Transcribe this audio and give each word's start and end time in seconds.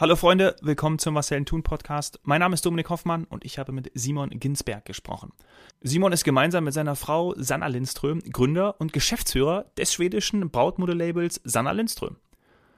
Hallo 0.00 0.14
Freunde, 0.14 0.54
willkommen 0.62 1.00
zum 1.00 1.14
Marcel 1.14 1.44
Thun 1.44 1.64
Podcast. 1.64 2.20
Mein 2.22 2.38
Name 2.38 2.54
ist 2.54 2.64
Dominik 2.64 2.88
Hoffmann 2.88 3.24
und 3.24 3.44
ich 3.44 3.58
habe 3.58 3.72
mit 3.72 3.90
Simon 3.94 4.30
Ginsberg 4.30 4.84
gesprochen. 4.84 5.32
Simon 5.80 6.12
ist 6.12 6.22
gemeinsam 6.22 6.62
mit 6.62 6.72
seiner 6.72 6.94
Frau 6.94 7.34
Sanna 7.36 7.66
Lindström 7.66 8.20
Gründer 8.20 8.80
und 8.80 8.92
Geschäftsführer 8.92 9.66
des 9.76 9.92
schwedischen 9.92 10.50
Brautmodelabels 10.50 11.40
Sanna 11.42 11.72
Lindström. 11.72 12.14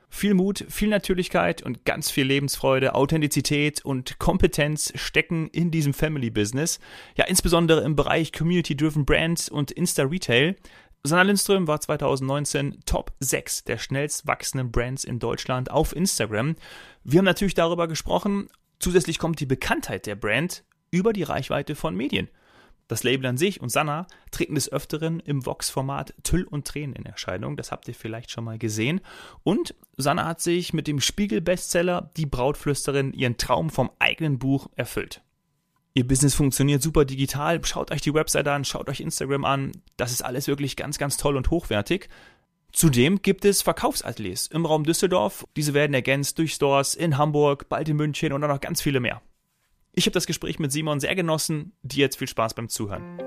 Viel 0.09 0.33
Mut, 0.33 0.65
viel 0.71 0.89
Natürlichkeit 0.89 1.61
und 1.61 1.85
ganz 1.85 2.11
viel 2.11 2.25
Lebensfreude, 2.25 2.95
Authentizität 2.95 3.85
und 3.85 4.19
Kompetenz 4.19 4.91
stecken 4.95 5.49
in 5.49 5.71
diesem 5.71 5.93
Family 5.93 6.31
Business. 6.31 6.81
Ja, 7.17 7.27
insbesondere 7.27 7.83
im 7.83 7.97
Bereich 7.97 8.33
Community-Driven 8.33 9.05
Brands 9.05 9.51
und 9.51 9.71
Insta-Retail. 9.73 10.57
Sanna 11.03 11.23
Lindström 11.23 11.67
war 11.67 11.81
2019 11.81 12.81
Top 12.85 13.13
6 13.21 13.65
der 13.65 13.79
schnellst 13.79 14.27
wachsenden 14.27 14.71
Brands 14.71 15.05
in 15.05 15.19
Deutschland 15.19 15.71
auf 15.71 15.97
Instagram. 15.97 16.57
Wir 17.05 17.19
haben 17.19 17.25
natürlich 17.25 17.55
darüber 17.55 17.89
gesprochen. 17.89 18.51
Zusätzlich 18.81 19.19
kommt 19.19 19.41
die 19.41 19.47
Bekanntheit 19.47 20.05
der 20.05 20.15
Brand 20.15 20.63
über 20.91 21.15
die 21.15 21.23
Reichweite 21.23 21.75
von 21.75 21.97
Medien. 21.97 22.29
Das 22.87 23.03
Label 23.03 23.25
an 23.27 23.39
sich 23.39 23.63
und 23.63 23.71
Sanna 23.71 24.09
treten 24.31 24.57
des 24.57 24.71
Öfteren 24.71 25.21
im 25.21 25.47
Vox-Format 25.47 26.13
Tüll 26.23 26.45
und 26.45 26.67
Tränen 26.67 26.95
in 26.97 27.07
Erscheinung. 27.07 27.57
Das 27.57 27.73
habt 27.73 27.89
ihr 27.89 27.95
vielleicht 27.95 28.31
schon 28.31 28.45
mal 28.45 28.59
gesehen. 28.59 29.01
Und 29.43 29.75
Sanna 29.97 30.27
hat 30.27 30.43
sich 30.43 30.75
mit 30.75 30.87
dem 30.87 31.01
Spiegel-Bestseller 31.01 32.11
Die 32.19 32.27
Brautflüsterin 32.27 33.15
ihren 33.15 33.39
Traum 33.39 33.71
vom 33.71 33.91
eigenen 34.01 34.39
Buch 34.39 34.69
erfüllt. 34.77 35.23
Ihr 35.93 36.07
Business 36.07 36.35
funktioniert 36.35 36.83
super 36.83 37.05
digital. 37.05 37.65
Schaut 37.65 37.91
euch 37.91 38.01
die 38.01 38.15
Website 38.15 38.47
an, 38.47 38.65
schaut 38.65 38.89
euch 38.89 39.01
Instagram 39.01 39.45
an. 39.45 39.73
Das 39.97 40.13
ist 40.13 40.23
alles 40.23 40.47
wirklich 40.47 40.77
ganz, 40.77 40.99
ganz 40.99 41.17
toll 41.17 41.37
und 41.37 41.51
hochwertig. 41.51 42.09
Zudem 42.73 43.21
gibt 43.23 43.45
es 43.45 43.63
Verkaufsateliers 43.63 44.47
im 44.47 44.65
Raum 44.65 44.85
Düsseldorf. 44.85 45.45
Diese 45.57 45.75
werden 45.75 45.93
ergänzt 45.93 46.39
durch 46.39 46.55
Stores 46.55 46.95
in 46.95 47.19
Hamburg, 47.19 47.69
bald 47.69 47.89
in 47.89 47.97
München 47.97 48.33
und 48.33 48.45
auch 48.45 48.49
noch 48.49 48.61
ganz 48.61 48.81
viele 48.81 49.01
mehr. 49.01 49.21
Ich 49.93 50.07
habe 50.07 50.13
das 50.13 50.27
Gespräch 50.27 50.61
mit 50.61 50.71
Simon 50.71 51.01
sehr 51.01 51.17
genossen. 51.17 51.73
Dir 51.83 52.03
jetzt 52.03 52.19
viel 52.19 52.29
Spaß 52.29 52.55
beim 52.55 52.69
Zuhören. 52.69 53.19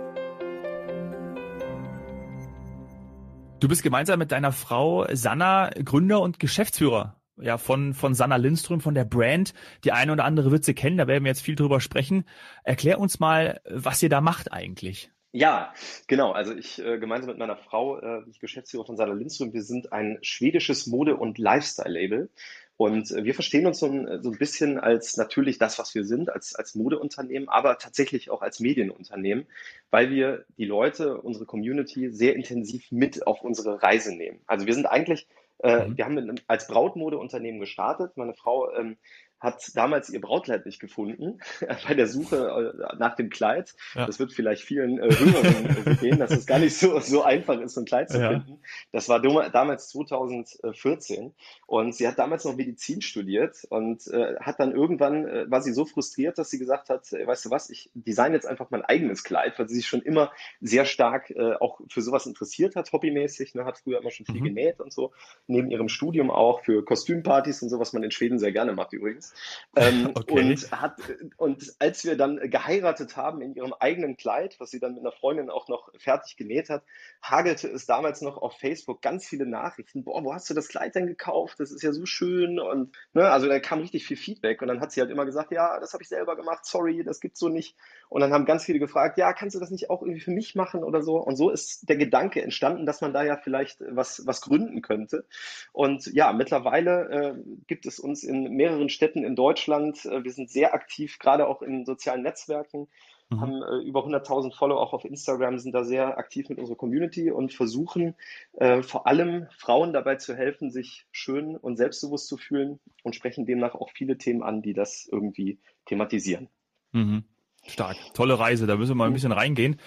Du 3.59 3.67
bist 3.67 3.83
gemeinsam 3.83 4.19
mit 4.19 4.31
deiner 4.31 4.53
Frau 4.53 5.05
Sanna 5.13 5.69
Gründer 5.83 6.21
und 6.21 6.39
Geschäftsführer 6.39 7.17
ja, 7.37 7.57
von, 7.57 7.93
von 7.93 8.13
Sanna 8.13 8.35
Lindström, 8.35 8.81
von 8.81 8.93
der 8.93 9.05
Brand. 9.05 9.53
Die 9.83 9.91
eine 9.91 10.11
oder 10.11 10.25
andere 10.25 10.51
wird 10.51 10.63
sie 10.63 10.73
kennen, 10.73 10.97
da 10.97 11.07
werden 11.07 11.23
wir 11.23 11.29
jetzt 11.29 11.41
viel 11.41 11.55
drüber 11.55 11.79
sprechen. 11.79 12.25
Erklär 12.63 12.99
uns 12.99 13.19
mal, 13.19 13.61
was 13.69 14.03
ihr 14.03 14.09
da 14.09 14.21
macht 14.21 14.51
eigentlich. 14.51 15.11
Ja, 15.35 15.73
genau. 16.07 16.31
Also 16.31 16.53
ich 16.53 16.77
äh, 16.77 16.99
gemeinsam 16.99 17.29
mit 17.29 17.39
meiner 17.39 17.57
Frau, 17.57 17.99
äh, 17.99 18.21
ich 18.29 18.39
Geschäftsführer 18.39 18.85
von 18.85 18.97
Sanna 18.97 19.13
Lindström, 19.13 19.51
wir 19.51 19.63
sind 19.63 19.91
ein 19.91 20.19
schwedisches 20.21 20.85
Mode- 20.85 21.17
und 21.17 21.39
Lifestyle-Label. 21.39 22.29
Und 22.77 23.09
äh, 23.11 23.23
wir 23.23 23.33
verstehen 23.33 23.65
uns 23.65 23.79
so 23.79 23.87
ein, 23.87 24.21
so 24.21 24.29
ein 24.29 24.37
bisschen 24.37 24.79
als 24.79 25.17
natürlich 25.17 25.57
das, 25.57 25.79
was 25.79 25.95
wir 25.95 26.05
sind, 26.05 26.29
als, 26.29 26.53
als 26.53 26.75
Modeunternehmen, 26.75 27.49
aber 27.49 27.79
tatsächlich 27.79 28.29
auch 28.29 28.43
als 28.43 28.59
Medienunternehmen, 28.59 29.47
weil 29.89 30.11
wir 30.11 30.45
die 30.57 30.65
Leute, 30.65 31.17
unsere 31.19 31.45
Community 31.45 32.11
sehr 32.11 32.35
intensiv 32.35 32.91
mit 32.91 33.25
auf 33.25 33.41
unsere 33.41 33.81
Reise 33.81 34.15
nehmen. 34.15 34.41
Also 34.45 34.67
wir 34.67 34.73
sind 34.75 34.85
eigentlich 34.85 35.27
äh, 35.59 35.87
mhm. 35.87 35.97
Wir 35.97 36.05
haben 36.05 36.35
als 36.47 36.67
Brautmodeunternehmen 36.67 37.59
gestartet. 37.59 38.17
Meine 38.17 38.33
Frau 38.33 38.71
ähm, 38.73 38.97
hat 39.43 39.75
damals 39.75 40.09
ihr 40.09 40.21
Brautkleid 40.21 40.65
nicht 40.65 40.79
gefunden 40.79 41.39
bei 41.87 41.93
der 41.93 42.07
Suche 42.07 42.73
äh, 42.79 42.95
nach 42.97 43.15
dem 43.15 43.29
Kleid. 43.29 43.75
Ja. 43.93 44.05
Das 44.05 44.17
wird 44.17 44.31
vielleicht 44.31 44.63
vielen 44.63 44.97
äh, 44.99 45.13
Hörern 45.13 45.97
sehen, 45.99 46.17
dass 46.17 46.31
es 46.31 46.45
gar 46.45 46.59
nicht 46.59 46.77
so, 46.77 46.99
so 46.99 47.23
einfach 47.23 47.59
ist, 47.59 47.73
so 47.73 47.81
ein 47.81 47.85
Kleid 47.85 48.09
zu 48.09 48.19
ja. 48.19 48.29
finden. 48.29 48.59
Das 48.93 49.09
war 49.09 49.21
damals 49.21 49.89
2014 49.89 51.33
und 51.67 51.93
sie 51.93 52.07
hat 52.07 52.17
damals 52.17 52.45
noch 52.45 52.55
Medizin 52.55 53.01
studiert 53.01 53.65
und 53.69 54.07
äh, 54.07 54.35
hat 54.39 54.59
dann 54.59 54.71
irgendwann, 54.71 55.27
äh, 55.27 55.51
war 55.51 55.61
sie 55.61 55.73
so 55.73 55.85
frustriert, 55.85 56.37
dass 56.37 56.49
sie 56.49 56.59
gesagt 56.59 56.89
hat, 56.89 57.11
äh, 57.11 57.27
weißt 57.27 57.45
du 57.45 57.51
was, 57.51 57.69
ich 57.69 57.91
design 57.93 58.31
jetzt 58.31 58.47
einfach 58.47 58.71
mein 58.71 58.83
eigenes 58.83 59.25
Kleid, 59.25 59.59
weil 59.59 59.67
sie 59.67 59.75
sich 59.75 59.87
schon 59.87 60.01
immer 60.01 60.31
sehr 60.61 60.85
stark 60.85 61.31
äh, 61.31 61.55
auch 61.59 61.81
für 61.89 62.01
sowas 62.01 62.25
interessiert 62.25 62.77
hat, 62.77 62.93
hobbymäßig, 62.93 63.55
ne, 63.55 63.65
hat 63.65 63.79
früher 63.79 63.99
immer 63.99 64.11
schon 64.11 64.25
viel 64.25 64.39
mhm. 64.39 64.45
genäht 64.45 64.79
und 64.79 64.93
so, 64.93 65.11
neben 65.47 65.69
ihrem 65.69 65.89
Studium 65.89 66.31
auch 66.31 66.63
für 66.63 66.85
Kostümpartys 66.85 67.61
und 67.61 67.69
so, 67.69 67.79
was 67.79 67.91
man 67.91 68.03
in 68.03 68.11
Schweden 68.11 68.39
sehr 68.39 68.53
gerne 68.53 68.71
macht 68.73 68.93
übrigens. 68.93 69.32
Ähm, 69.75 70.11
okay. 70.15 70.33
und, 70.33 70.71
hat, 70.71 70.97
und 71.37 71.73
als 71.79 72.03
wir 72.03 72.17
dann 72.17 72.37
geheiratet 72.49 73.17
haben 73.17 73.41
in 73.41 73.55
ihrem 73.55 73.73
eigenen 73.79 74.17
Kleid, 74.17 74.55
was 74.59 74.71
sie 74.71 74.79
dann 74.79 74.93
mit 74.93 75.01
einer 75.01 75.11
Freundin 75.11 75.49
auch 75.49 75.67
noch 75.67 75.89
fertig 75.97 76.37
genäht 76.37 76.69
hat, 76.69 76.83
hagelte 77.21 77.67
es 77.67 77.85
damals 77.85 78.21
noch 78.21 78.37
auf 78.37 78.57
Facebook 78.57 79.01
ganz 79.01 79.25
viele 79.25 79.45
Nachrichten. 79.45 80.03
Boah, 80.03 80.23
wo 80.23 80.33
hast 80.33 80.49
du 80.49 80.53
das 80.53 80.67
Kleid 80.67 80.95
denn 80.95 81.07
gekauft? 81.07 81.59
Das 81.59 81.71
ist 81.71 81.83
ja 81.83 81.91
so 81.91 82.05
schön. 82.05 82.59
Und 82.59 82.95
ne, 83.13 83.29
also 83.29 83.47
da 83.47 83.59
kam 83.59 83.79
richtig 83.79 84.05
viel 84.05 84.17
Feedback. 84.17 84.61
Und 84.61 84.67
dann 84.67 84.81
hat 84.81 84.91
sie 84.91 85.01
halt 85.01 85.11
immer 85.11 85.25
gesagt, 85.25 85.51
ja, 85.51 85.79
das 85.79 85.93
habe 85.93 86.03
ich 86.03 86.09
selber 86.09 86.35
gemacht, 86.35 86.65
sorry, 86.65 87.03
das 87.03 87.19
gibt's 87.19 87.39
so 87.39 87.49
nicht. 87.49 87.75
Und 88.09 88.21
dann 88.21 88.31
haben 88.31 88.45
ganz 88.45 88.65
viele 88.65 88.79
gefragt, 88.79 89.17
ja, 89.17 89.33
kannst 89.33 89.55
du 89.55 89.59
das 89.59 89.71
nicht 89.71 89.89
auch 89.89 90.01
irgendwie 90.01 90.21
für 90.21 90.31
mich 90.31 90.55
machen 90.55 90.83
oder 90.83 91.01
so? 91.01 91.17
Und 91.17 91.35
so 91.35 91.49
ist 91.49 91.89
der 91.89 91.97
Gedanke 91.97 92.41
entstanden, 92.41 92.85
dass 92.85 93.01
man 93.01 93.13
da 93.13 93.23
ja 93.23 93.37
vielleicht 93.37 93.81
was, 93.89 94.25
was 94.25 94.41
gründen 94.41 94.81
könnte. 94.81 95.25
Und 95.71 96.05
ja, 96.13 96.31
mittlerweile 96.33 97.09
äh, 97.09 97.33
gibt 97.67 97.85
es 97.85 97.99
uns 97.99 98.23
in 98.23 98.53
mehreren 98.55 98.89
Städten 98.89 99.22
in 99.23 99.35
Deutschland. 99.35 100.05
Äh, 100.05 100.23
wir 100.23 100.31
sind 100.31 100.49
sehr 100.49 100.73
aktiv, 100.73 101.19
gerade 101.19 101.47
auch 101.47 101.61
in 101.61 101.85
sozialen 101.85 102.21
Netzwerken, 102.21 102.87
mhm. 103.29 103.41
haben 103.41 103.63
äh, 103.63 103.87
über 103.87 104.05
100.000 104.05 104.55
Follower 104.55 104.79
auch 104.79 104.93
auf 104.93 105.05
Instagram, 105.05 105.57
sind 105.59 105.73
da 105.73 105.83
sehr 105.83 106.17
aktiv 106.17 106.49
mit 106.49 106.59
unserer 106.59 106.77
Community 106.77 107.31
und 107.31 107.53
versuchen 107.53 108.15
äh, 108.53 108.81
vor 108.81 109.07
allem 109.07 109.47
Frauen 109.57 109.93
dabei 109.93 110.15
zu 110.15 110.35
helfen, 110.35 110.71
sich 110.71 111.05
schön 111.11 111.57
und 111.57 111.77
selbstbewusst 111.77 112.27
zu 112.27 112.37
fühlen 112.37 112.79
und 113.03 113.15
sprechen 113.15 113.45
demnach 113.45 113.75
auch 113.75 113.91
viele 113.91 114.17
Themen 114.17 114.43
an, 114.43 114.61
die 114.61 114.73
das 114.73 115.07
irgendwie 115.11 115.59
thematisieren. 115.85 116.49
Mhm. 116.91 117.25
Stark. 117.65 117.95
Tolle 118.13 118.37
Reise, 118.37 118.67
da 118.67 118.75
müssen 118.75 118.91
wir 118.91 118.95
mal 118.95 119.05
ein 119.05 119.11
mhm. 119.11 119.13
bisschen 119.13 119.31
reingehen. 119.31 119.77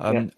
Ähm, 0.00 0.32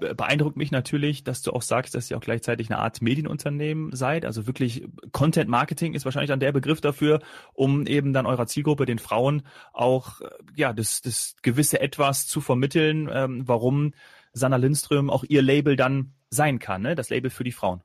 ja. 0.00 0.14
Beeindruckt 0.14 0.56
mich 0.56 0.70
natürlich, 0.70 1.22
dass 1.22 1.42
du 1.42 1.52
auch 1.52 1.62
sagst, 1.62 1.94
dass 1.94 2.10
ihr 2.10 2.16
auch 2.16 2.22
gleichzeitig 2.22 2.70
eine 2.70 2.78
Art 2.78 3.02
Medienunternehmen 3.02 3.94
seid. 3.94 4.24
Also 4.24 4.46
wirklich 4.46 4.88
Content 5.12 5.50
Marketing 5.50 5.92
ist 5.92 6.04
wahrscheinlich 6.06 6.30
dann 6.30 6.40
der 6.40 6.52
Begriff 6.52 6.80
dafür, 6.80 7.20
um 7.52 7.86
eben 7.86 8.12
dann 8.12 8.24
eurer 8.24 8.46
Zielgruppe, 8.46 8.86
den 8.86 8.98
Frauen, 8.98 9.42
auch 9.72 10.20
äh, 10.22 10.28
ja 10.56 10.72
das, 10.72 11.02
das 11.02 11.36
gewisse 11.42 11.80
Etwas 11.80 12.26
zu 12.26 12.40
vermitteln, 12.40 13.10
ähm, 13.12 13.42
warum 13.46 13.92
Sanna 14.32 14.56
Lindström 14.56 15.10
auch 15.10 15.24
ihr 15.28 15.42
Label 15.42 15.76
dann 15.76 16.14
sein 16.30 16.58
kann, 16.58 16.82
ne? 16.82 16.94
das 16.94 17.10
Label 17.10 17.30
für 17.30 17.44
die 17.44 17.52
Frauen. 17.52 17.82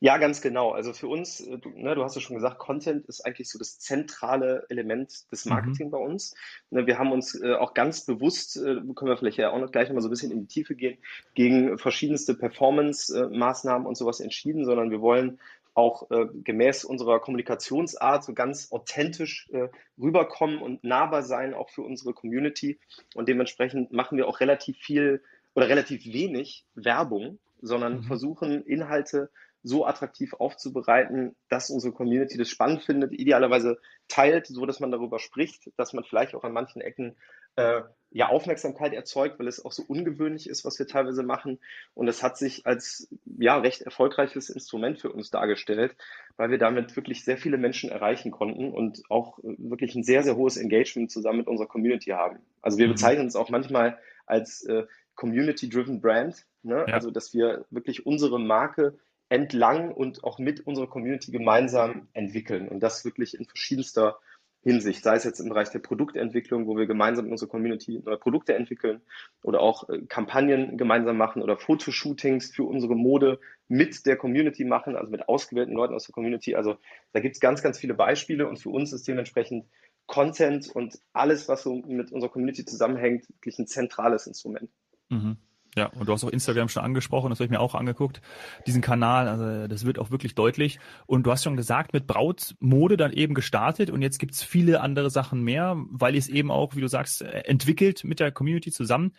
Ja, 0.00 0.18
ganz 0.18 0.42
genau. 0.42 0.72
Also 0.72 0.92
für 0.92 1.08
uns, 1.08 1.40
äh, 1.40 1.58
du, 1.58 1.70
ne, 1.70 1.94
du 1.94 2.02
hast 2.02 2.14
ja 2.14 2.20
schon 2.20 2.36
gesagt, 2.36 2.58
Content 2.58 3.06
ist 3.06 3.24
eigentlich 3.24 3.48
so 3.48 3.58
das 3.58 3.78
zentrale 3.78 4.66
Element 4.68 5.30
des 5.32 5.44
mhm. 5.44 5.50
Marketing 5.52 5.86
mhm. 5.86 5.90
bei 5.90 5.98
uns. 5.98 6.34
Ne, 6.70 6.86
wir 6.86 6.98
haben 6.98 7.12
uns 7.12 7.40
äh, 7.40 7.54
auch 7.54 7.74
ganz 7.74 8.04
bewusst, 8.04 8.56
äh, 8.56 8.60
können 8.60 9.10
wir 9.10 9.16
vielleicht 9.16 9.38
ja 9.38 9.50
auch 9.50 9.58
noch 9.58 9.72
gleich 9.72 9.88
noch 9.88 9.94
mal 9.94 10.00
so 10.00 10.08
ein 10.08 10.10
bisschen 10.10 10.30
in 10.30 10.40
die 10.40 10.46
Tiefe 10.46 10.74
gehen, 10.74 10.98
gegen 11.34 11.78
verschiedenste 11.78 12.34
Performance-Maßnahmen 12.34 13.86
und 13.86 13.96
sowas 13.96 14.20
entschieden, 14.20 14.64
sondern 14.64 14.90
wir 14.90 15.00
wollen 15.00 15.38
auch 15.74 16.10
äh, 16.10 16.26
gemäß 16.44 16.84
unserer 16.84 17.18
Kommunikationsart 17.20 18.24
so 18.24 18.34
ganz 18.34 18.70
authentisch 18.72 19.48
äh, 19.52 19.68
rüberkommen 19.98 20.60
und 20.60 20.84
nahbar 20.84 21.22
sein, 21.22 21.54
auch 21.54 21.70
für 21.70 21.82
unsere 21.82 22.12
Community. 22.12 22.78
Und 23.14 23.28
dementsprechend 23.28 23.90
machen 23.90 24.18
wir 24.18 24.28
auch 24.28 24.40
relativ 24.40 24.76
viel 24.76 25.22
oder 25.54 25.68
relativ 25.68 26.04
wenig 26.04 26.66
Werbung, 26.74 27.38
sondern 27.62 27.98
mhm. 27.98 28.02
versuchen 28.02 28.64
Inhalte 28.64 29.30
so 29.62 29.86
attraktiv 29.86 30.34
aufzubereiten, 30.34 31.36
dass 31.48 31.70
unsere 31.70 31.92
Community 31.92 32.36
das 32.36 32.48
spannend 32.48 32.82
findet, 32.82 33.12
idealerweise 33.12 33.78
teilt, 34.08 34.46
so 34.46 34.66
dass 34.66 34.80
man 34.80 34.90
darüber 34.90 35.18
spricht, 35.18 35.70
dass 35.76 35.92
man 35.92 36.04
vielleicht 36.04 36.34
auch 36.34 36.44
an 36.44 36.52
manchen 36.52 36.80
Ecken 36.80 37.16
äh, 37.56 37.82
ja 38.10 38.28
Aufmerksamkeit 38.28 38.92
erzeugt, 38.92 39.38
weil 39.38 39.48
es 39.48 39.64
auch 39.64 39.72
so 39.72 39.84
ungewöhnlich 39.86 40.48
ist, 40.48 40.64
was 40.64 40.78
wir 40.78 40.86
teilweise 40.86 41.22
machen. 41.22 41.58
Und 41.94 42.08
es 42.08 42.22
hat 42.22 42.36
sich 42.36 42.66
als 42.66 43.08
ja 43.24 43.56
recht 43.58 43.82
erfolgreiches 43.82 44.50
Instrument 44.50 45.00
für 45.00 45.12
uns 45.12 45.30
dargestellt, 45.30 45.96
weil 46.36 46.50
wir 46.50 46.58
damit 46.58 46.96
wirklich 46.96 47.24
sehr 47.24 47.38
viele 47.38 47.56
Menschen 47.56 47.90
erreichen 47.90 48.30
konnten 48.30 48.72
und 48.72 49.02
auch 49.08 49.38
wirklich 49.42 49.94
ein 49.94 50.02
sehr, 50.02 50.22
sehr 50.22 50.36
hohes 50.36 50.56
Engagement 50.56 51.10
zusammen 51.10 51.38
mit 51.38 51.46
unserer 51.46 51.68
Community 51.68 52.10
haben. 52.10 52.40
Also 52.60 52.78
wir 52.78 52.86
mhm. 52.86 52.92
bezeichnen 52.92 53.24
uns 53.24 53.36
auch 53.36 53.48
manchmal 53.48 53.98
als 54.26 54.64
äh, 54.64 54.84
Community-driven 55.14 56.00
Brand, 56.00 56.46
ne? 56.62 56.84
ja. 56.88 56.94
also 56.94 57.10
dass 57.10 57.34
wir 57.34 57.64
wirklich 57.70 58.06
unsere 58.06 58.38
Marke 58.40 58.98
entlang 59.32 59.90
und 59.90 60.24
auch 60.24 60.38
mit 60.38 60.60
unserer 60.66 60.86
Community 60.86 61.32
gemeinsam 61.32 62.08
entwickeln 62.12 62.68
und 62.68 62.80
das 62.80 63.02
wirklich 63.06 63.32
in 63.38 63.46
verschiedenster 63.46 64.18
Hinsicht, 64.62 65.02
sei 65.02 65.16
es 65.16 65.24
jetzt 65.24 65.40
im 65.40 65.48
Bereich 65.48 65.70
der 65.70 65.78
Produktentwicklung, 65.78 66.66
wo 66.66 66.76
wir 66.76 66.86
gemeinsam 66.86 67.24
mit 67.24 67.32
unserer 67.32 67.48
Community 67.48 68.00
neue 68.04 68.18
Produkte 68.18 68.54
entwickeln 68.54 69.00
oder 69.42 69.60
auch 69.60 69.88
äh, 69.88 70.02
Kampagnen 70.02 70.76
gemeinsam 70.76 71.16
machen 71.16 71.40
oder 71.42 71.56
Fotoshootings 71.56 72.50
für 72.50 72.64
unsere 72.64 72.94
Mode 72.94 73.40
mit 73.68 74.04
der 74.04 74.16
Community 74.16 74.64
machen, 74.64 74.96
also 74.96 75.10
mit 75.10 75.28
ausgewählten 75.28 75.72
Leuten 75.72 75.94
aus 75.94 76.04
der 76.04 76.12
Community. 76.12 76.54
Also 76.54 76.76
da 77.12 77.20
gibt 77.20 77.34
es 77.34 77.40
ganz, 77.40 77.62
ganz 77.62 77.78
viele 77.78 77.94
Beispiele 77.94 78.46
und 78.46 78.58
für 78.58 78.68
uns 78.68 78.92
ist 78.92 79.08
dementsprechend 79.08 79.64
Content 80.06 80.68
und 80.68 80.98
alles, 81.14 81.48
was 81.48 81.62
so 81.62 81.74
mit 81.74 82.12
unserer 82.12 82.30
Community 82.30 82.66
zusammenhängt, 82.66 83.28
wirklich 83.30 83.58
ein 83.58 83.66
zentrales 83.66 84.26
Instrument. 84.26 84.70
Mhm. 85.08 85.38
Ja, 85.74 85.86
und 85.86 86.06
du 86.06 86.12
hast 86.12 86.22
auch 86.22 86.28
Instagram 86.28 86.68
schon 86.68 86.82
angesprochen, 86.82 87.30
das 87.30 87.38
habe 87.38 87.46
ich 87.46 87.50
mir 87.50 87.60
auch 87.60 87.74
angeguckt, 87.74 88.20
diesen 88.66 88.82
Kanal, 88.82 89.26
also 89.26 89.68
das 89.68 89.86
wird 89.86 89.98
auch 89.98 90.10
wirklich 90.10 90.34
deutlich. 90.34 90.78
Und 91.06 91.24
du 91.24 91.30
hast 91.30 91.44
schon 91.44 91.56
gesagt, 91.56 91.94
mit 91.94 92.06
Brautmode 92.06 92.98
dann 92.98 93.12
eben 93.12 93.32
gestartet 93.32 93.88
und 93.88 94.02
jetzt 94.02 94.18
gibt's 94.18 94.42
viele 94.42 94.82
andere 94.82 95.08
Sachen 95.08 95.42
mehr, 95.42 95.76
weil 95.90 96.14
ihr 96.14 96.18
es 96.18 96.28
eben 96.28 96.50
auch, 96.50 96.76
wie 96.76 96.82
du 96.82 96.88
sagst, 96.88 97.22
entwickelt 97.22 98.04
mit 98.04 98.20
der 98.20 98.32
Community 98.32 98.70
zusammen 98.70 99.12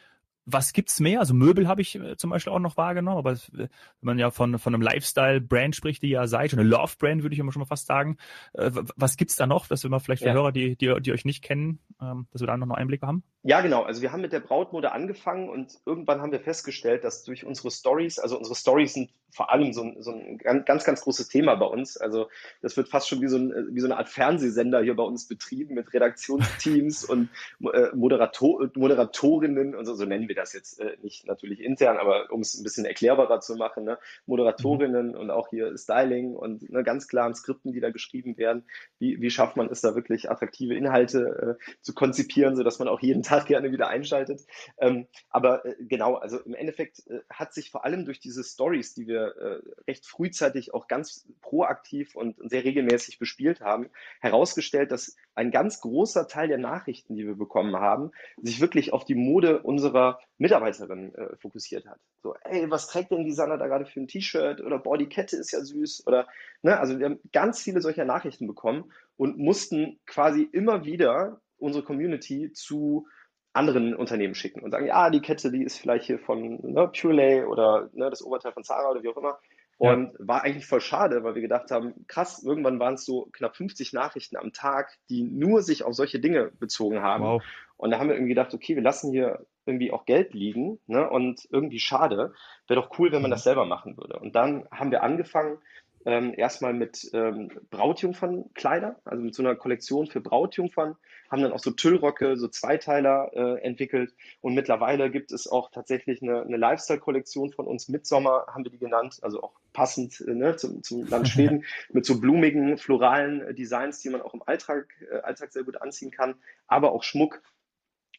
was 0.45 0.74
gibt's 0.74 1.00
mehr? 1.00 1.19
Also 1.19 1.34
Möbel 1.34 1.68
habe 1.68 1.81
ich 1.81 1.95
äh, 1.95 2.18
zum 2.18 2.30
Beispiel 2.30 2.51
auch 2.51 2.60
noch 2.60 2.78
wahrgenommen, 2.78 3.18
aber 3.18 3.38
wenn 3.51 3.69
man 4.01 4.19
ja 4.19 4.31
von, 4.31 4.60
von 4.60 4.74
einem 4.74 4.81
Lifestyle-Brand 4.81 5.75
spricht, 5.75 6.04
die 6.04 6.10
ja 6.10 6.28
seid, 6.28 6.54
eine 6.54 6.63
Love-Brand, 6.63 7.24
würde 7.24 7.34
ich 7.34 7.40
immer 7.40 7.51
schon 7.51 7.62
mal 7.62 7.66
fast 7.66 7.88
sagen. 7.88 8.18
Äh, 8.54 8.72
was 8.95 9.18
gibt's 9.18 9.36
da 9.36 9.48
noch, 9.48 9.68
dass 9.68 9.84
wir 9.84 9.90
mal 9.90 10.00
vielleicht 10.00 10.24
für 10.24 10.30
ja. 10.30 10.34
Hörer, 10.34 10.51
die, 10.51 10.75
die, 10.75 10.94
die 11.01 11.12
euch 11.12 11.25
nicht 11.25 11.44
kennen, 11.44 11.80
ähm, 12.01 12.28
dass 12.31 12.42
wir 12.42 12.48
da 12.48 12.57
noch 12.57 12.66
einen 12.66 12.75
Einblick 12.75 13.01
haben? 13.01 13.24
Ja, 13.44 13.62
genau. 13.62 13.84
Also 13.84 14.01
wir 14.01 14.12
haben 14.12 14.22
mit 14.22 14.34
der 14.34 14.40
Brautmode 14.40 14.92
angefangen 14.92 15.50
und 15.50 15.80
irgendwann 15.86 16.22
haben 16.22 16.31
wir 16.31 16.40
festgestellt, 16.40 17.04
dass 17.04 17.24
durch 17.24 17.46
unsere 17.46 17.72
Stories, 17.72 18.19
also 18.19 18.38
unsere 18.38 18.56
Stories 18.56 18.94
sind 18.94 19.12
vor 19.33 19.51
allem 19.51 19.74
so 19.74 19.83
ein, 19.83 20.01
so 20.01 20.12
ein 20.12 20.38
ganz, 20.38 20.83
ganz 20.83 21.01
großes 21.01 21.27
Thema 21.27 21.56
bei 21.56 21.65
uns. 21.65 21.97
Also 21.97 22.30
das 22.62 22.77
wird 22.77 22.89
fast 22.89 23.07
schon 23.07 23.21
wie 23.21 23.27
so, 23.27 23.38
ein, 23.38 23.69
wie 23.71 23.80
so 23.80 23.88
eine 23.88 23.97
Art 23.97 24.09
Fernsehsender 24.09 24.81
hier 24.81 24.95
bei 24.95 25.03
uns 25.03 25.27
betrieben 25.27 25.75
mit 25.75 25.94
Redaktionsteams 25.94 27.03
und 27.09 27.30
äh, 27.74 27.88
Moderator, 27.94 28.69
Moderatorinnen 28.75 29.75
und 29.75 29.85
so, 29.85 29.95
so 29.95 30.06
nennen 30.06 30.27
wir 30.27 30.35
das 30.35 30.53
jetzt 30.53 30.80
äh, 30.80 30.97
nicht 31.01 31.25
natürlich 31.27 31.62
intern, 31.62 31.97
aber 31.97 32.31
um 32.31 32.41
es 32.41 32.53
ein 32.53 32.63
bisschen 32.63 32.85
erklärbarer 32.85 33.39
zu 33.39 33.56
machen, 33.56 33.83
ne? 33.83 33.97
Moderatorinnen 34.25 35.09
mhm. 35.09 35.15
und 35.15 35.31
auch 35.31 35.50
hier 35.50 35.77
Styling 35.77 36.36
und 36.36 36.69
ne, 36.69 36.83
ganz 36.83 37.07
klaren 37.07 37.33
Skripten, 37.33 37.74
die 37.74 37.79
da 37.79 37.89
geschrieben 37.89 38.38
werden. 38.38 38.63
Wie, 39.00 39.19
wie 39.21 39.29
schafft 39.29 39.57
man 39.57 39.69
es 39.69 39.81
da 39.81 39.95
wirklich 39.95 40.29
attraktive 40.29 40.75
Inhalte 40.75 41.57
äh, 41.59 41.74
zu 41.81 41.94
konzipieren, 41.94 42.56
sodass 42.56 42.79
man 42.79 42.88
auch 42.88 43.01
jeden 43.01 43.24
Tag 43.24 43.47
gerne 43.47 43.71
wieder 43.71 43.88
einschaltet. 43.88 44.41
Ähm, 44.77 45.07
aber 45.29 45.65
äh, 45.65 45.75
genau, 45.79 46.15
also 46.15 46.39
im 46.39 46.53
Endeffekt 46.53 47.06
äh, 47.07 47.19
hat 47.29 47.53
sich 47.53 47.71
vor 47.71 47.86
allem 47.86 48.06
durch 48.06 48.19
diese 48.19 48.44
Stories, 48.44 48.94
die 48.94 49.07
wir 49.07 49.23
äh, 49.28 49.62
recht 49.88 50.06
frühzeitig 50.06 50.74
auch 50.74 50.88
ganz 50.88 51.28
proaktiv 51.42 52.16
und 52.16 52.36
sehr 52.50 52.64
regelmäßig 52.64 53.20
bespielt 53.20 53.62
haben, 53.62 53.90
herausgestellt, 54.20 54.92
dass 54.92 55.16
ein 55.36 55.52
ganz 55.52 55.81
großer 55.81 56.28
Teil 56.28 56.48
der 56.48 56.58
Nachrichten, 56.58 57.16
die 57.16 57.25
wir 57.25 57.36
bekommen 57.36 57.75
haben, 57.75 58.12
sich 58.42 58.62
wirklich 58.62 58.94
auf 58.94 59.06
die 59.06 59.16
Mode 59.16 59.62
unserer 59.62 60.20
Mitarbeiterin 60.38 61.16
äh, 61.16 61.36
fokussiert 61.38 61.86
hat. 61.86 62.00
So, 62.22 62.36
ey, 62.44 62.70
was 62.70 62.88
trägt 62.88 63.12
denn 63.12 63.24
die 63.24 63.31
Sanna 63.31 63.58
da 63.58 63.68
gerade 63.68 63.86
für 63.86 64.00
ein 64.00 64.08
T-Shirt? 64.08 64.62
Oder 64.62 64.80
boah, 64.80 64.98
die 64.98 65.10
Kette 65.10 65.38
ist 65.38 65.52
ja 65.52 65.62
süß. 65.62 66.06
Oder, 66.08 66.28
ne, 66.62 66.80
also 66.80 67.00
wir 67.00 67.06
haben 67.06 67.20
ganz 67.31 67.62
viele 67.62 67.81
solcher 67.81 68.06
Nachrichten 68.06 68.48
bekommen 68.48 68.92
und 69.18 69.38
mussten 69.38 70.00
quasi 70.06 70.44
immer 70.52 70.86
wieder 70.86 71.42
unsere 71.58 71.84
Community 71.84 72.52
zu 72.52 73.08
anderen 73.53 73.95
Unternehmen 73.95 74.35
schicken 74.35 74.61
und 74.61 74.71
sagen, 74.71 74.88
ja, 74.88 75.09
die 75.09 75.21
Kette, 75.21 75.51
die 75.51 75.63
ist 75.63 75.77
vielleicht 75.77 76.05
hier 76.05 76.19
von 76.19 76.59
ne, 76.61 76.88
Purelay 76.88 77.44
oder 77.44 77.89
ne, 77.94 78.09
das 78.09 78.23
Oberteil 78.23 78.51
von 78.51 78.63
Zara 78.63 78.89
oder 78.89 79.03
wie 79.03 79.09
auch 79.09 79.17
immer. 79.17 79.39
Und 79.77 80.13
ja. 80.13 80.27
war 80.27 80.44
eigentlich 80.44 80.65
voll 80.65 80.81
schade, 80.81 81.23
weil 81.23 81.35
wir 81.35 81.41
gedacht 81.41 81.71
haben, 81.71 82.05
krass, 82.07 82.44
irgendwann 82.44 82.79
waren 82.79 82.94
es 82.95 83.05
so 83.05 83.29
knapp 83.33 83.55
50 83.55 83.94
Nachrichten 83.94 84.38
am 84.38 84.53
Tag, 84.53 84.97
die 85.09 85.23
nur 85.23 85.61
sich 85.61 85.83
auf 85.83 85.94
solche 85.94 86.19
Dinge 86.19 86.51
bezogen 86.59 87.01
haben. 87.01 87.23
Wow. 87.23 87.44
Und 87.77 87.91
da 87.91 88.00
haben 88.00 88.07
wir 88.07 88.15
irgendwie 88.15 88.33
gedacht, 88.33 88.53
okay, 88.53 88.75
wir 88.75 88.83
lassen 88.83 89.11
hier 89.11 89.45
irgendwie 89.65 89.91
auch 89.91 90.05
Geld 90.05 90.33
liegen 90.33 90.79
ne, 90.88 91.09
und 91.09 91.47
irgendwie 91.51 91.79
schade. 91.79 92.33
Wäre 92.67 92.81
doch 92.81 92.97
cool, 92.97 93.11
wenn 93.11 93.21
man 93.21 93.29
mhm. 93.29 93.33
das 93.33 93.44
selber 93.44 93.65
machen 93.65 93.97
würde. 93.97 94.19
Und 94.19 94.35
dann 94.35 94.67
haben 94.71 94.91
wir 94.91 95.03
angefangen, 95.03 95.57
ähm, 96.05 96.33
erstmal 96.35 96.73
mit 96.73 97.09
ähm, 97.13 97.50
Brautjungfernkleider, 97.69 99.00
also 99.05 99.23
mit 99.23 99.35
so 99.35 99.44
einer 99.44 99.55
Kollektion 99.55 100.07
für 100.07 100.21
Brautjungfern, 100.21 100.95
haben 101.31 101.41
dann 101.41 101.53
auch 101.53 101.59
so 101.59 101.71
Tüllröcke, 101.71 102.38
so 102.38 102.47
Zweiteiler 102.47 103.31
äh, 103.33 103.61
entwickelt 103.61 104.13
und 104.41 104.53
mittlerweile 104.53 105.09
gibt 105.09 105.31
es 105.31 105.47
auch 105.47 105.71
tatsächlich 105.71 106.21
eine, 106.21 106.41
eine 106.41 106.57
Lifestyle-Kollektion 106.57 107.51
von 107.51 107.67
uns, 107.67 107.89
Mitsommer 107.89 108.45
haben 108.47 108.63
wir 108.63 108.71
die 108.71 108.79
genannt, 108.79 109.19
also 109.21 109.41
auch 109.41 109.53
passend 109.71 110.21
äh, 110.21 110.33
ne, 110.33 110.55
zum, 110.55 110.83
zum 110.83 111.07
Land 111.07 111.27
Schweden, 111.29 111.65
mit 111.91 112.05
so 112.05 112.19
blumigen, 112.19 112.77
floralen 112.77 113.41
äh, 113.41 113.53
Designs, 113.53 114.00
die 114.00 114.09
man 114.09 114.21
auch 114.21 114.33
im 114.33 114.44
Alltag, 114.45 114.94
äh, 115.11 115.21
Alltag 115.21 115.51
sehr 115.51 115.63
gut 115.63 115.81
anziehen 115.81 116.11
kann, 116.11 116.35
aber 116.67 116.91
auch 116.91 117.03
Schmuck. 117.03 117.41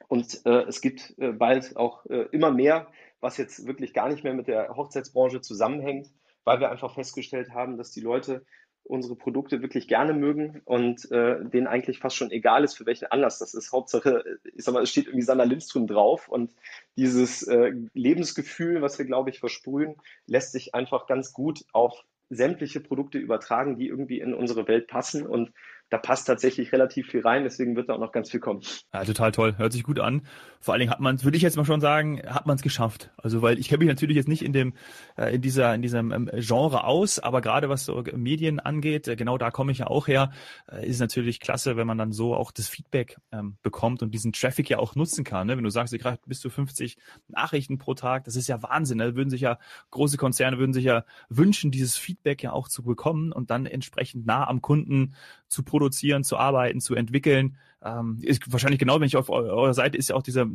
Und 0.08 0.44
äh, 0.44 0.62
es 0.64 0.80
gibt 0.80 1.14
äh, 1.18 1.32
bald 1.32 1.76
auch 1.76 2.04
äh, 2.06 2.26
immer 2.32 2.50
mehr, 2.50 2.88
was 3.20 3.36
jetzt 3.38 3.66
wirklich 3.66 3.94
gar 3.94 4.08
nicht 4.08 4.24
mehr 4.24 4.34
mit 4.34 4.48
der 4.48 4.76
Hochzeitsbranche 4.76 5.40
zusammenhängt 5.40 6.10
weil 6.44 6.60
wir 6.60 6.70
einfach 6.70 6.94
festgestellt 6.94 7.50
haben, 7.52 7.76
dass 7.76 7.90
die 7.90 8.00
Leute 8.00 8.44
unsere 8.84 9.16
Produkte 9.16 9.62
wirklich 9.62 9.88
gerne 9.88 10.12
mögen 10.12 10.60
und 10.66 11.10
äh, 11.10 11.42
denen 11.42 11.66
eigentlich 11.66 11.98
fast 11.98 12.16
schon 12.16 12.30
egal 12.30 12.64
ist, 12.64 12.76
für 12.76 12.84
welchen 12.84 13.06
Anlass 13.06 13.38
das 13.38 13.54
ist. 13.54 13.72
Hauptsache, 13.72 14.24
ich 14.54 14.62
sag 14.62 14.74
mal, 14.74 14.82
es 14.82 14.90
steht 14.90 15.06
irgendwie 15.06 15.24
Sander 15.24 15.46
Lindström 15.46 15.86
drauf 15.86 16.28
und 16.28 16.52
dieses 16.96 17.42
äh, 17.44 17.72
Lebensgefühl, 17.94 18.82
was 18.82 18.98
wir, 18.98 19.06
glaube 19.06 19.30
ich, 19.30 19.40
versprühen, 19.40 19.96
lässt 20.26 20.52
sich 20.52 20.74
einfach 20.74 21.06
ganz 21.06 21.32
gut 21.32 21.64
auf 21.72 22.04
sämtliche 22.28 22.80
Produkte 22.80 23.18
übertragen, 23.18 23.76
die 23.78 23.88
irgendwie 23.88 24.20
in 24.20 24.34
unsere 24.34 24.68
Welt 24.68 24.86
passen 24.86 25.26
und 25.26 25.52
da 25.94 25.98
passt 25.98 26.26
tatsächlich 26.26 26.72
relativ 26.72 27.06
viel 27.06 27.20
rein, 27.20 27.44
deswegen 27.44 27.76
wird 27.76 27.88
da 27.88 27.94
auch 27.94 28.00
noch 28.00 28.10
ganz 28.10 28.28
viel 28.28 28.40
kommen. 28.40 28.62
Ja, 28.92 29.04
total 29.04 29.30
toll. 29.30 29.54
Hört 29.58 29.72
sich 29.72 29.84
gut 29.84 30.00
an. 30.00 30.26
Vor 30.58 30.74
allen 30.74 30.80
Dingen 30.80 30.90
hat 30.90 30.98
man 30.98 31.14
es, 31.14 31.22
würde 31.22 31.36
ich 31.36 31.42
jetzt 31.44 31.56
mal 31.56 31.64
schon 31.64 31.80
sagen, 31.80 32.20
hat 32.26 32.46
man 32.46 32.56
es 32.56 32.62
geschafft. 32.62 33.12
Also 33.16 33.42
weil 33.42 33.60
ich 33.60 33.68
kenne 33.68 33.78
mich 33.78 33.86
natürlich 33.86 34.16
jetzt 34.16 34.26
nicht 34.26 34.42
in 34.42 34.52
dem, 34.52 34.72
äh, 35.16 35.36
in 35.36 35.40
dieser, 35.40 35.72
in 35.72 35.82
diesem 35.82 36.10
ähm, 36.10 36.28
Genre 36.34 36.82
aus, 36.82 37.20
aber 37.20 37.40
gerade 37.42 37.68
was 37.68 37.84
so 37.84 38.02
Medien 38.12 38.58
angeht, 38.58 39.06
äh, 39.06 39.14
genau 39.14 39.38
da 39.38 39.52
komme 39.52 39.70
ich 39.70 39.78
ja 39.78 39.86
auch 39.86 40.08
her, 40.08 40.32
äh, 40.68 40.84
ist 40.84 40.98
natürlich 40.98 41.38
klasse, 41.38 41.76
wenn 41.76 41.86
man 41.86 41.96
dann 41.96 42.10
so 42.10 42.34
auch 42.34 42.50
das 42.50 42.66
Feedback 42.66 43.18
ähm, 43.30 43.56
bekommt 43.62 44.02
und 44.02 44.12
diesen 44.12 44.32
Traffic 44.32 44.70
ja 44.70 44.80
auch 44.80 44.96
nutzen 44.96 45.22
kann. 45.22 45.46
Ne? 45.46 45.56
Wenn 45.56 45.62
du 45.62 45.70
sagst, 45.70 45.96
kriegt 45.96 46.26
bis 46.26 46.40
zu 46.40 46.50
50 46.50 46.96
Nachrichten 47.28 47.78
pro 47.78 47.94
Tag, 47.94 48.24
das 48.24 48.34
ist 48.34 48.48
ja 48.48 48.60
Wahnsinn. 48.64 48.98
Ne? 48.98 49.14
Würden 49.14 49.30
sich 49.30 49.42
ja 49.42 49.58
große 49.92 50.16
Konzerne 50.16 50.58
würden 50.58 50.72
sich 50.72 50.84
ja 50.86 51.04
wünschen, 51.28 51.70
dieses 51.70 51.96
Feedback 51.96 52.42
ja 52.42 52.52
auch 52.52 52.66
zu 52.66 52.82
bekommen 52.82 53.30
und 53.30 53.50
dann 53.50 53.66
entsprechend 53.66 54.26
nah 54.26 54.48
am 54.48 54.60
Kunden 54.60 55.14
zu 55.54 55.62
produzieren, 55.62 56.24
zu 56.24 56.36
arbeiten, 56.36 56.80
zu 56.80 56.94
entwickeln. 56.94 57.56
Ähm, 57.82 58.18
ist 58.22 58.50
wahrscheinlich 58.52 58.80
genau, 58.80 58.98
wenn 58.98 59.06
ich 59.06 59.16
auf 59.16 59.30
eurer 59.30 59.72
Seite 59.74 59.96
ist 59.96 60.08
ja 60.08 60.16
auch 60.16 60.22
dieser 60.22 60.46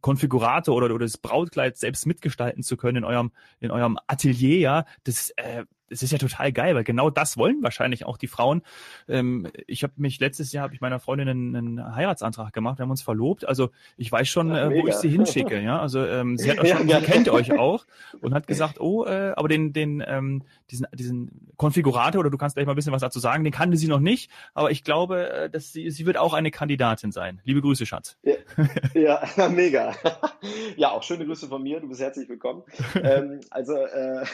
Konfigurator 0.00 0.74
oder, 0.74 0.86
oder 0.86 1.04
das 1.04 1.18
Brautkleid 1.18 1.76
selbst 1.76 2.06
mitgestalten 2.06 2.62
zu 2.62 2.76
können 2.76 2.98
in 2.98 3.04
eurem 3.04 3.32
in 3.60 3.70
eurem 3.70 3.98
Atelier, 4.06 4.58
ja. 4.58 4.84
Das 5.04 5.30
äh, 5.36 5.64
es 5.90 6.02
ist 6.02 6.12
ja 6.12 6.18
total 6.18 6.52
geil, 6.52 6.74
weil 6.74 6.84
genau 6.84 7.10
das 7.10 7.36
wollen 7.36 7.62
wahrscheinlich 7.62 8.06
auch 8.06 8.16
die 8.16 8.26
Frauen. 8.26 8.62
Ähm, 9.08 9.48
ich 9.66 9.82
habe 9.82 9.94
mich 9.96 10.18
letztes 10.20 10.52
Jahr 10.52 10.64
habe 10.64 10.74
ich 10.74 10.80
meiner 10.80 10.98
Freundin 10.98 11.28
einen, 11.28 11.56
einen, 11.56 11.96
Heiratsantrag 11.96 12.52
gemacht, 12.52 12.78
wir 12.78 12.82
haben 12.82 12.90
uns 12.90 13.02
verlobt. 13.02 13.46
Also 13.46 13.70
ich 13.96 14.10
weiß 14.10 14.28
schon, 14.28 14.52
Ach, 14.52 14.70
äh, 14.70 14.82
wo 14.82 14.86
ich 14.86 14.94
sie 14.94 15.08
hinschicke. 15.08 15.60
Ja, 15.60 15.80
also 15.80 16.04
ähm, 16.04 16.36
sie 16.38 16.50
hat 16.50 16.58
auch 16.58 16.66
schon, 16.66 16.88
ja, 16.88 17.00
sie 17.00 17.06
kennt 17.06 17.28
euch 17.28 17.52
auch 17.52 17.86
und 18.20 18.34
hat 18.34 18.46
gesagt, 18.46 18.80
oh, 18.80 19.04
äh, 19.04 19.32
aber 19.36 19.48
den 19.48 19.72
den 19.72 20.02
ähm, 20.06 20.42
diesen 20.70 20.86
diesen 20.92 21.52
Konfigurator 21.56 22.20
oder 22.20 22.30
du 22.30 22.38
kannst 22.38 22.56
gleich 22.56 22.66
mal 22.66 22.72
ein 22.72 22.76
bisschen 22.76 22.92
was 22.92 23.02
dazu 23.02 23.18
sagen, 23.18 23.44
den 23.44 23.52
kannte 23.52 23.76
sie 23.76 23.88
noch 23.88 24.00
nicht, 24.00 24.30
aber 24.54 24.70
ich 24.70 24.84
glaube, 24.84 25.30
äh, 25.30 25.50
dass 25.50 25.72
sie 25.72 25.90
sie 25.90 26.06
wird 26.06 26.16
auch 26.16 26.34
eine 26.34 26.50
Kandidatin 26.50 27.12
sein. 27.12 27.40
Liebe 27.44 27.60
Grüße, 27.62 27.86
Schatz. 27.86 28.16
Ja, 28.22 28.34
ja 28.94 29.48
mega. 29.48 29.94
Ja, 30.76 30.90
auch 30.90 31.02
schöne 31.02 31.26
Grüße 31.26 31.48
von 31.48 31.62
mir. 31.62 31.80
Du 31.80 31.88
bist 31.88 32.00
herzlich 32.00 32.28
willkommen. 32.28 32.62
ähm, 33.02 33.40
also 33.50 33.74
äh, 33.74 34.24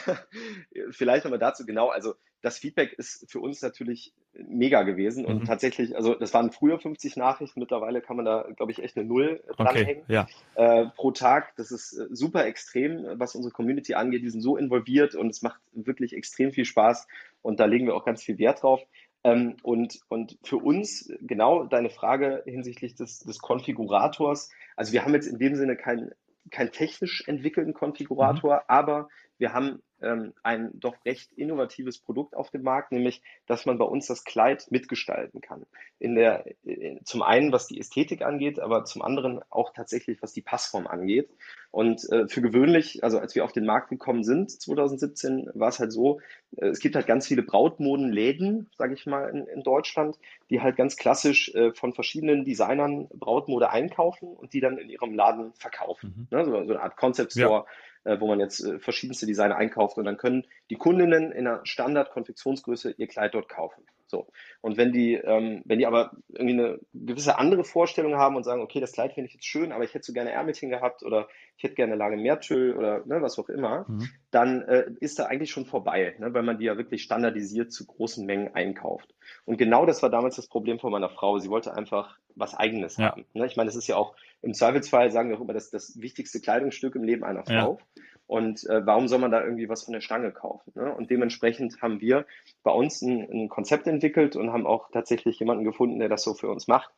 vielleicht 0.91 1.25
nochmal 1.25 1.39
dazu 1.43 1.65
genau, 1.65 1.89
also 1.89 2.15
das 2.43 2.57
Feedback 2.57 2.91
ist 2.93 3.31
für 3.31 3.39
uns 3.39 3.61
natürlich 3.61 4.13
mega 4.33 4.83
gewesen 4.83 5.25
und 5.25 5.41
mhm. 5.41 5.45
tatsächlich, 5.45 5.95
also 5.95 6.13
das 6.13 6.33
waren 6.33 6.51
früher 6.51 6.77
50 6.77 7.15
Nachrichten, 7.15 7.59
mittlerweile 7.59 8.01
kann 8.01 8.17
man 8.17 8.25
da, 8.25 8.45
glaube 8.57 8.73
ich, 8.73 8.83
echt 8.83 8.97
eine 8.97 9.05
Null 9.05 9.41
dranhängen 9.55 10.03
okay, 10.03 10.13
ja. 10.13 10.27
äh, 10.55 10.87
pro 10.95 11.11
Tag. 11.11 11.55
Das 11.55 11.71
ist 11.71 11.93
äh, 11.93 12.07
super 12.11 12.45
extrem, 12.45 13.17
was 13.17 13.35
unsere 13.35 13.53
Community 13.53 13.93
angeht. 13.93 14.23
Die 14.23 14.29
sind 14.29 14.41
so 14.41 14.57
involviert 14.57 15.15
und 15.15 15.29
es 15.29 15.41
macht 15.41 15.61
wirklich 15.71 16.13
extrem 16.13 16.51
viel 16.51 16.65
Spaß 16.65 17.07
und 17.41 17.61
da 17.61 17.65
legen 17.65 17.85
wir 17.85 17.95
auch 17.95 18.05
ganz 18.05 18.21
viel 18.21 18.37
Wert 18.37 18.61
drauf. 18.61 18.81
Ähm, 19.23 19.55
und, 19.63 19.99
und 20.09 20.37
für 20.43 20.57
uns, 20.57 21.13
genau 21.21 21.63
deine 21.63 21.89
Frage 21.89 22.43
hinsichtlich 22.45 22.95
des, 22.95 23.19
des 23.19 23.39
Konfigurators, 23.39 24.51
also 24.75 24.91
wir 24.91 25.05
haben 25.05 25.13
jetzt 25.13 25.27
in 25.27 25.39
dem 25.39 25.55
Sinne 25.55 25.77
keinen 25.77 26.11
kein 26.51 26.71
technisch 26.71 27.23
entwickelten 27.27 27.73
Konfigurator, 27.73 28.55
mhm. 28.55 28.61
aber 28.67 29.09
wir 29.37 29.53
haben 29.53 29.81
ähm, 30.03 30.33
ein 30.43 30.71
doch 30.73 30.95
recht 31.05 31.31
innovatives 31.33 31.97
Produkt 31.97 32.35
auf 32.35 32.51
dem 32.51 32.63
Markt, 32.63 32.91
nämlich, 32.91 33.21
dass 33.47 33.65
man 33.65 33.77
bei 33.77 33.85
uns 33.85 34.07
das 34.07 34.23
Kleid 34.23 34.67
mitgestalten 34.69 35.41
kann. 35.41 35.65
In 35.99 36.15
der, 36.15 36.45
in, 36.63 37.03
zum 37.05 37.23
einen, 37.23 37.51
was 37.51 37.67
die 37.67 37.79
Ästhetik 37.79 38.21
angeht, 38.21 38.59
aber 38.59 38.85
zum 38.85 39.01
anderen 39.01 39.41
auch 39.49 39.73
tatsächlich, 39.73 40.21
was 40.21 40.33
die 40.33 40.41
Passform 40.41 40.87
angeht. 40.87 41.29
Und 41.71 42.07
äh, 42.11 42.27
für 42.27 42.41
gewöhnlich, 42.41 43.03
also 43.03 43.17
als 43.17 43.33
wir 43.33 43.43
auf 43.45 43.53
den 43.53 43.65
Markt 43.65 43.89
gekommen 43.89 44.23
sind, 44.23 44.51
2017, 44.51 45.49
war 45.53 45.69
es 45.69 45.79
halt 45.79 45.91
so, 45.91 46.19
äh, 46.57 46.67
es 46.67 46.79
gibt 46.79 46.95
halt 46.95 47.07
ganz 47.07 47.27
viele 47.27 47.41
Brautmodenläden, 47.41 48.69
sage 48.77 48.93
ich 48.93 49.05
mal, 49.05 49.29
in, 49.29 49.47
in, 49.47 49.63
Deutschland, 49.63 50.19
die 50.49 50.61
halt 50.61 50.75
ganz 50.75 50.97
klassisch 50.97 51.53
äh, 51.55 51.73
von 51.73 51.93
verschiedenen 51.93 52.43
Designern 52.43 53.07
Brautmode 53.13 53.69
einkaufen 53.69 54.27
und 54.27 54.53
die 54.53 54.59
dann 54.59 54.77
in 54.77 54.89
ihrem 54.89 55.15
Laden 55.15 55.53
verkaufen. 55.53 56.27
Mhm. 56.29 56.37
Ne? 56.37 56.45
So, 56.45 56.51
so, 56.51 56.57
eine 56.57 56.81
Art 56.81 56.97
Concept 56.97 57.31
Store. 57.31 57.65
Ja 57.65 57.65
äh, 58.03 58.19
wo 58.19 58.27
man 58.27 58.39
jetzt 58.39 58.61
äh, 58.61 58.79
verschiedenste 58.79 59.25
Designer 59.25 59.55
einkauft 59.55 59.97
und 59.97 60.05
dann 60.05 60.17
können 60.17 60.45
die 60.69 60.75
Kundinnen 60.75 61.31
in 61.31 61.47
einer 61.47 61.65
Standard-Konfektionsgröße 61.65 62.95
ihr 62.97 63.07
Kleid 63.07 63.33
dort 63.33 63.49
kaufen. 63.49 63.83
So. 64.13 64.27
Und 64.61 64.77
wenn 64.77 64.91
die, 64.91 65.15
ähm, 65.15 65.63
wenn 65.65 65.79
die 65.79 65.87
aber 65.87 66.11
irgendwie 66.29 66.53
eine 66.53 66.79
gewisse 66.93 67.39
andere 67.39 67.63
Vorstellung 67.63 68.15
haben 68.15 68.35
und 68.35 68.43
sagen, 68.43 68.61
okay, 68.61 68.79
das 68.79 68.91
Kleid 68.91 69.13
finde 69.13 69.27
ich 69.27 69.33
jetzt 69.33 69.47
schön, 69.47 69.71
aber 69.71 69.83
ich 69.83 69.95
hätte 69.95 70.05
so 70.05 70.13
gerne 70.13 70.31
Ärmelchen 70.31 70.69
gehabt 70.69 71.01
oder 71.01 71.27
ich 71.57 71.63
hätte 71.63 71.73
gerne 71.73 71.95
lange 71.95 72.17
Mehrtüll 72.17 72.77
oder 72.77 73.03
ne, 73.07 73.23
was 73.23 73.39
auch 73.39 73.49
immer, 73.49 73.85
mhm. 73.87 74.07
dann 74.29 74.61
äh, 74.61 74.85
ist 74.99 75.17
da 75.17 75.25
eigentlich 75.25 75.49
schon 75.49 75.65
vorbei, 75.65 76.15
ne, 76.19 76.31
weil 76.31 76.43
man 76.43 76.59
die 76.59 76.65
ja 76.65 76.77
wirklich 76.77 77.01
standardisiert 77.01 77.71
zu 77.71 77.87
großen 77.87 78.23
Mengen 78.23 78.53
einkauft. 78.53 79.15
Und 79.45 79.57
genau 79.57 79.87
das 79.87 80.03
war 80.03 80.11
damals 80.11 80.35
das 80.35 80.47
Problem 80.47 80.77
von 80.77 80.91
meiner 80.91 81.09
Frau. 81.09 81.39
Sie 81.39 81.49
wollte 81.49 81.73
einfach 81.73 82.19
was 82.35 82.53
Eigenes 82.53 82.97
ja. 82.97 83.09
haben. 83.09 83.25
Ne? 83.33 83.47
Ich 83.47 83.55
meine, 83.55 83.67
das 83.67 83.75
ist 83.75 83.87
ja 83.87 83.95
auch 83.95 84.15
im 84.43 84.53
Zweifelsfall, 84.53 85.09
sagen 85.09 85.29
wir 85.29 85.37
auch 85.37 85.41
immer, 85.41 85.53
das, 85.53 85.71
das 85.71 85.99
wichtigste 85.99 86.39
Kleidungsstück 86.39 86.95
im 86.95 87.03
Leben 87.03 87.23
einer 87.23 87.45
Frau. 87.45 87.79
Ja. 87.79 88.03
Und 88.33 88.67
äh, 88.67 88.83
warum 88.83 89.07
soll 89.07 89.19
man 89.19 89.29
da 89.29 89.43
irgendwie 89.43 89.69
was 89.69 89.83
von 89.83 89.93
der 89.93 90.01
Stange 90.01 90.31
kaufen? 90.31 90.71
Ne? 90.73 90.91
Und 90.91 91.11
dementsprechend 91.11 91.79
haben 91.83 92.01
wir 92.01 92.25
bei 92.63 92.71
uns 92.71 92.99
ein, 93.03 93.29
ein, 93.31 93.47
Konzept 93.47 93.85
entwickelt 93.85 94.35
und 94.35 94.51
haben 94.51 94.65
auch 94.65 94.89
tatsächlich 94.89 95.37
jemanden 95.37 95.63
gefunden, 95.63 95.99
der 95.99 96.09
das 96.09 96.23
so 96.23 96.33
für 96.33 96.49
uns 96.49 96.67
macht, 96.67 96.89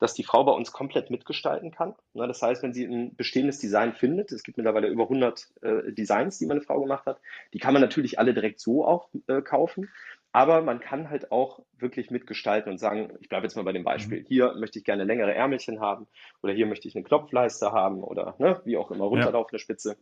dass 0.00 0.14
die 0.14 0.24
Frau 0.24 0.42
bei 0.42 0.50
uns 0.50 0.72
komplett 0.72 1.08
mitgestalten 1.08 1.70
kann. 1.70 1.94
Ne? 2.12 2.26
Das 2.26 2.42
heißt, 2.42 2.64
wenn 2.64 2.72
sie 2.72 2.86
ein 2.86 3.14
bestehendes 3.14 3.60
Design 3.60 3.92
findet, 3.92 4.32
es 4.32 4.42
gibt 4.42 4.56
mittlerweile 4.56 4.88
über 4.88 5.04
100 5.04 5.46
äh, 5.62 5.92
Designs, 5.92 6.38
die 6.38 6.46
meine 6.46 6.60
Frau 6.60 6.80
gemacht 6.80 7.06
hat, 7.06 7.20
die 7.54 7.60
kann 7.60 7.72
man 7.72 7.82
natürlich 7.82 8.18
alle 8.18 8.34
direkt 8.34 8.58
so 8.58 8.84
auch 8.84 9.10
äh, 9.28 9.42
kaufen. 9.42 9.88
Aber 10.32 10.60
man 10.60 10.80
kann 10.80 11.08
halt 11.08 11.30
auch 11.30 11.60
wirklich 11.78 12.10
mitgestalten 12.10 12.72
und 12.72 12.78
sagen, 12.78 13.12
ich 13.20 13.28
bleibe 13.28 13.44
jetzt 13.44 13.54
mal 13.54 13.64
bei 13.64 13.72
dem 13.72 13.84
Beispiel, 13.84 14.22
mhm. 14.22 14.26
hier 14.26 14.54
möchte 14.54 14.80
ich 14.80 14.84
gerne 14.84 15.04
längere 15.04 15.34
Ärmelchen 15.34 15.78
haben 15.78 16.08
oder 16.42 16.52
hier 16.52 16.66
möchte 16.66 16.88
ich 16.88 16.96
eine 16.96 17.04
Knopfleiste 17.04 17.70
haben 17.70 18.02
oder 18.02 18.34
ne, 18.38 18.60
wie 18.64 18.76
auch 18.76 18.90
immer 18.90 19.04
runterlaufende 19.04 19.58
ja. 19.58 19.62
Spitze. 19.62 19.96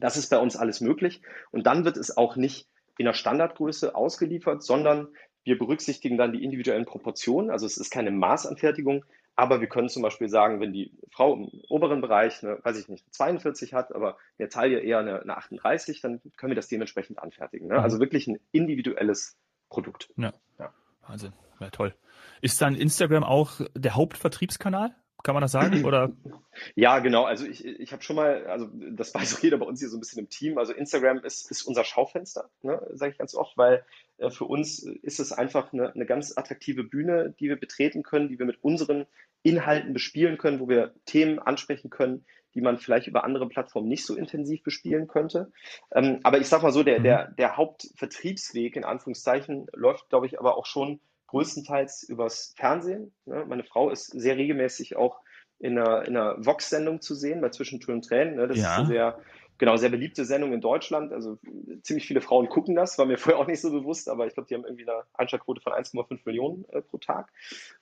Das 0.00 0.16
ist 0.16 0.30
bei 0.30 0.38
uns 0.38 0.56
alles 0.56 0.80
möglich. 0.80 1.22
Und 1.50 1.66
dann 1.66 1.84
wird 1.84 1.96
es 1.96 2.16
auch 2.16 2.36
nicht 2.36 2.68
in 2.98 3.06
der 3.06 3.14
Standardgröße 3.14 3.94
ausgeliefert, 3.94 4.62
sondern 4.62 5.08
wir 5.44 5.58
berücksichtigen 5.58 6.18
dann 6.18 6.32
die 6.32 6.42
individuellen 6.42 6.86
Proportionen. 6.86 7.50
Also 7.50 7.66
es 7.66 7.76
ist 7.76 7.90
keine 7.90 8.10
Maßanfertigung, 8.10 9.04
aber 9.36 9.60
wir 9.60 9.68
können 9.68 9.88
zum 9.88 10.02
Beispiel 10.02 10.28
sagen, 10.28 10.60
wenn 10.60 10.72
die 10.72 10.92
Frau 11.12 11.34
im 11.34 11.48
oberen 11.68 12.00
Bereich, 12.00 12.42
eine, 12.42 12.58
weiß 12.64 12.78
ich 12.78 12.88
nicht, 12.88 13.04
eine 13.04 13.12
42 13.12 13.74
hat, 13.74 13.94
aber 13.94 14.12
in 14.38 14.44
der 14.44 14.48
Taille 14.48 14.80
eher 14.80 14.98
eine, 14.98 15.20
eine 15.20 15.36
38, 15.36 16.00
dann 16.00 16.20
können 16.36 16.50
wir 16.50 16.56
das 16.56 16.68
dementsprechend 16.68 17.18
anfertigen. 17.18 17.68
Ne? 17.68 17.74
Mhm. 17.74 17.80
Also 17.80 18.00
wirklich 18.00 18.26
ein 18.26 18.40
individuelles 18.50 19.36
Produkt. 19.68 20.10
Ja. 20.16 20.32
ja. 20.58 20.72
Wahnsinn. 21.06 21.32
Ja, 21.60 21.70
toll. 21.70 21.94
Ist 22.40 22.60
dann 22.60 22.74
Instagram 22.74 23.24
auch 23.24 23.60
der 23.74 23.94
Hauptvertriebskanal? 23.94 24.94
Kann 25.26 25.34
man 25.34 25.42
das 25.42 25.50
sagen? 25.50 25.84
Oder? 25.84 26.12
Ja, 26.74 27.00
genau. 27.00 27.24
Also 27.24 27.44
ich, 27.44 27.66
ich 27.66 27.92
habe 27.92 28.02
schon 28.02 28.16
mal, 28.16 28.46
also 28.46 28.66
das 28.72 29.14
weiß 29.14 29.36
auch 29.36 29.40
jeder 29.40 29.58
bei 29.58 29.66
uns 29.66 29.80
hier 29.80 29.90
so 29.90 29.98
ein 29.98 30.00
bisschen 30.00 30.20
im 30.20 30.30
Team. 30.30 30.56
Also 30.56 30.72
Instagram 30.72 31.18
ist, 31.18 31.50
ist 31.50 31.64
unser 31.64 31.84
Schaufenster, 31.84 32.48
ne, 32.62 32.80
sage 32.94 33.12
ich 33.12 33.18
ganz 33.18 33.34
oft, 33.34 33.58
weil 33.58 33.84
äh, 34.16 34.30
für 34.30 34.44
uns 34.44 34.82
ist 34.82 35.20
es 35.20 35.32
einfach 35.32 35.72
eine, 35.74 35.92
eine 35.92 36.06
ganz 36.06 36.38
attraktive 36.38 36.82
Bühne, 36.82 37.34
die 37.38 37.48
wir 37.48 37.56
betreten 37.56 38.02
können, 38.02 38.28
die 38.28 38.38
wir 38.38 38.46
mit 38.46 38.62
unseren 38.62 39.04
Inhalten 39.42 39.92
bespielen 39.92 40.38
können, 40.38 40.60
wo 40.60 40.68
wir 40.68 40.94
Themen 41.04 41.40
ansprechen 41.40 41.90
können, 41.90 42.24
die 42.54 42.62
man 42.62 42.78
vielleicht 42.78 43.08
über 43.08 43.24
andere 43.24 43.48
Plattformen 43.48 43.88
nicht 43.88 44.06
so 44.06 44.14
intensiv 44.14 44.62
bespielen 44.62 45.08
könnte. 45.08 45.52
Ähm, 45.92 46.20
aber 46.22 46.38
ich 46.38 46.46
sage 46.46 46.62
mal 46.62 46.72
so, 46.72 46.84
der, 46.84 47.00
der, 47.00 47.28
mhm. 47.30 47.36
der 47.36 47.56
Hauptvertriebsweg 47.56 48.76
in 48.76 48.84
Anführungszeichen 48.84 49.66
läuft, 49.74 50.08
glaube 50.08 50.26
ich, 50.26 50.38
aber 50.38 50.56
auch 50.56 50.66
schon 50.66 51.00
größtenteils 51.28 52.04
übers 52.04 52.54
Fernsehen. 52.56 53.12
Ne? 53.24 53.44
Meine 53.46 53.64
Frau 53.64 53.90
ist 53.90 54.06
sehr 54.06 54.36
regelmäßig 54.36 54.96
auch 54.96 55.20
in 55.58 55.78
einer, 55.78 56.06
in 56.06 56.16
einer 56.16 56.36
Vox-Sendung 56.44 57.00
zu 57.00 57.14
sehen, 57.14 57.40
bei 57.40 57.48
Zwischentür 57.50 57.94
und 57.94 58.06
Tränen. 58.06 58.36
Ne? 58.36 58.48
Das 58.48 58.58
ja. 58.58 58.72
ist 58.72 58.78
eine 58.78 58.86
sehr, 58.86 59.18
genau, 59.58 59.76
sehr 59.76 59.88
beliebte 59.88 60.24
Sendung 60.24 60.52
in 60.52 60.60
Deutschland. 60.60 61.12
Also 61.12 61.38
ziemlich 61.82 62.06
viele 62.06 62.20
Frauen 62.20 62.48
gucken 62.48 62.74
das, 62.74 62.98
war 62.98 63.06
mir 63.06 63.18
vorher 63.18 63.40
auch 63.40 63.46
nicht 63.46 63.60
so 63.60 63.70
bewusst, 63.70 64.08
aber 64.08 64.26
ich 64.26 64.34
glaube, 64.34 64.48
die 64.48 64.54
haben 64.54 64.64
irgendwie 64.64 64.88
eine 64.88 65.02
Einschaltquote 65.14 65.60
von 65.60 65.72
1,5 65.72 66.20
Millionen 66.24 66.64
äh, 66.70 66.82
pro 66.82 66.98
Tag. 66.98 67.32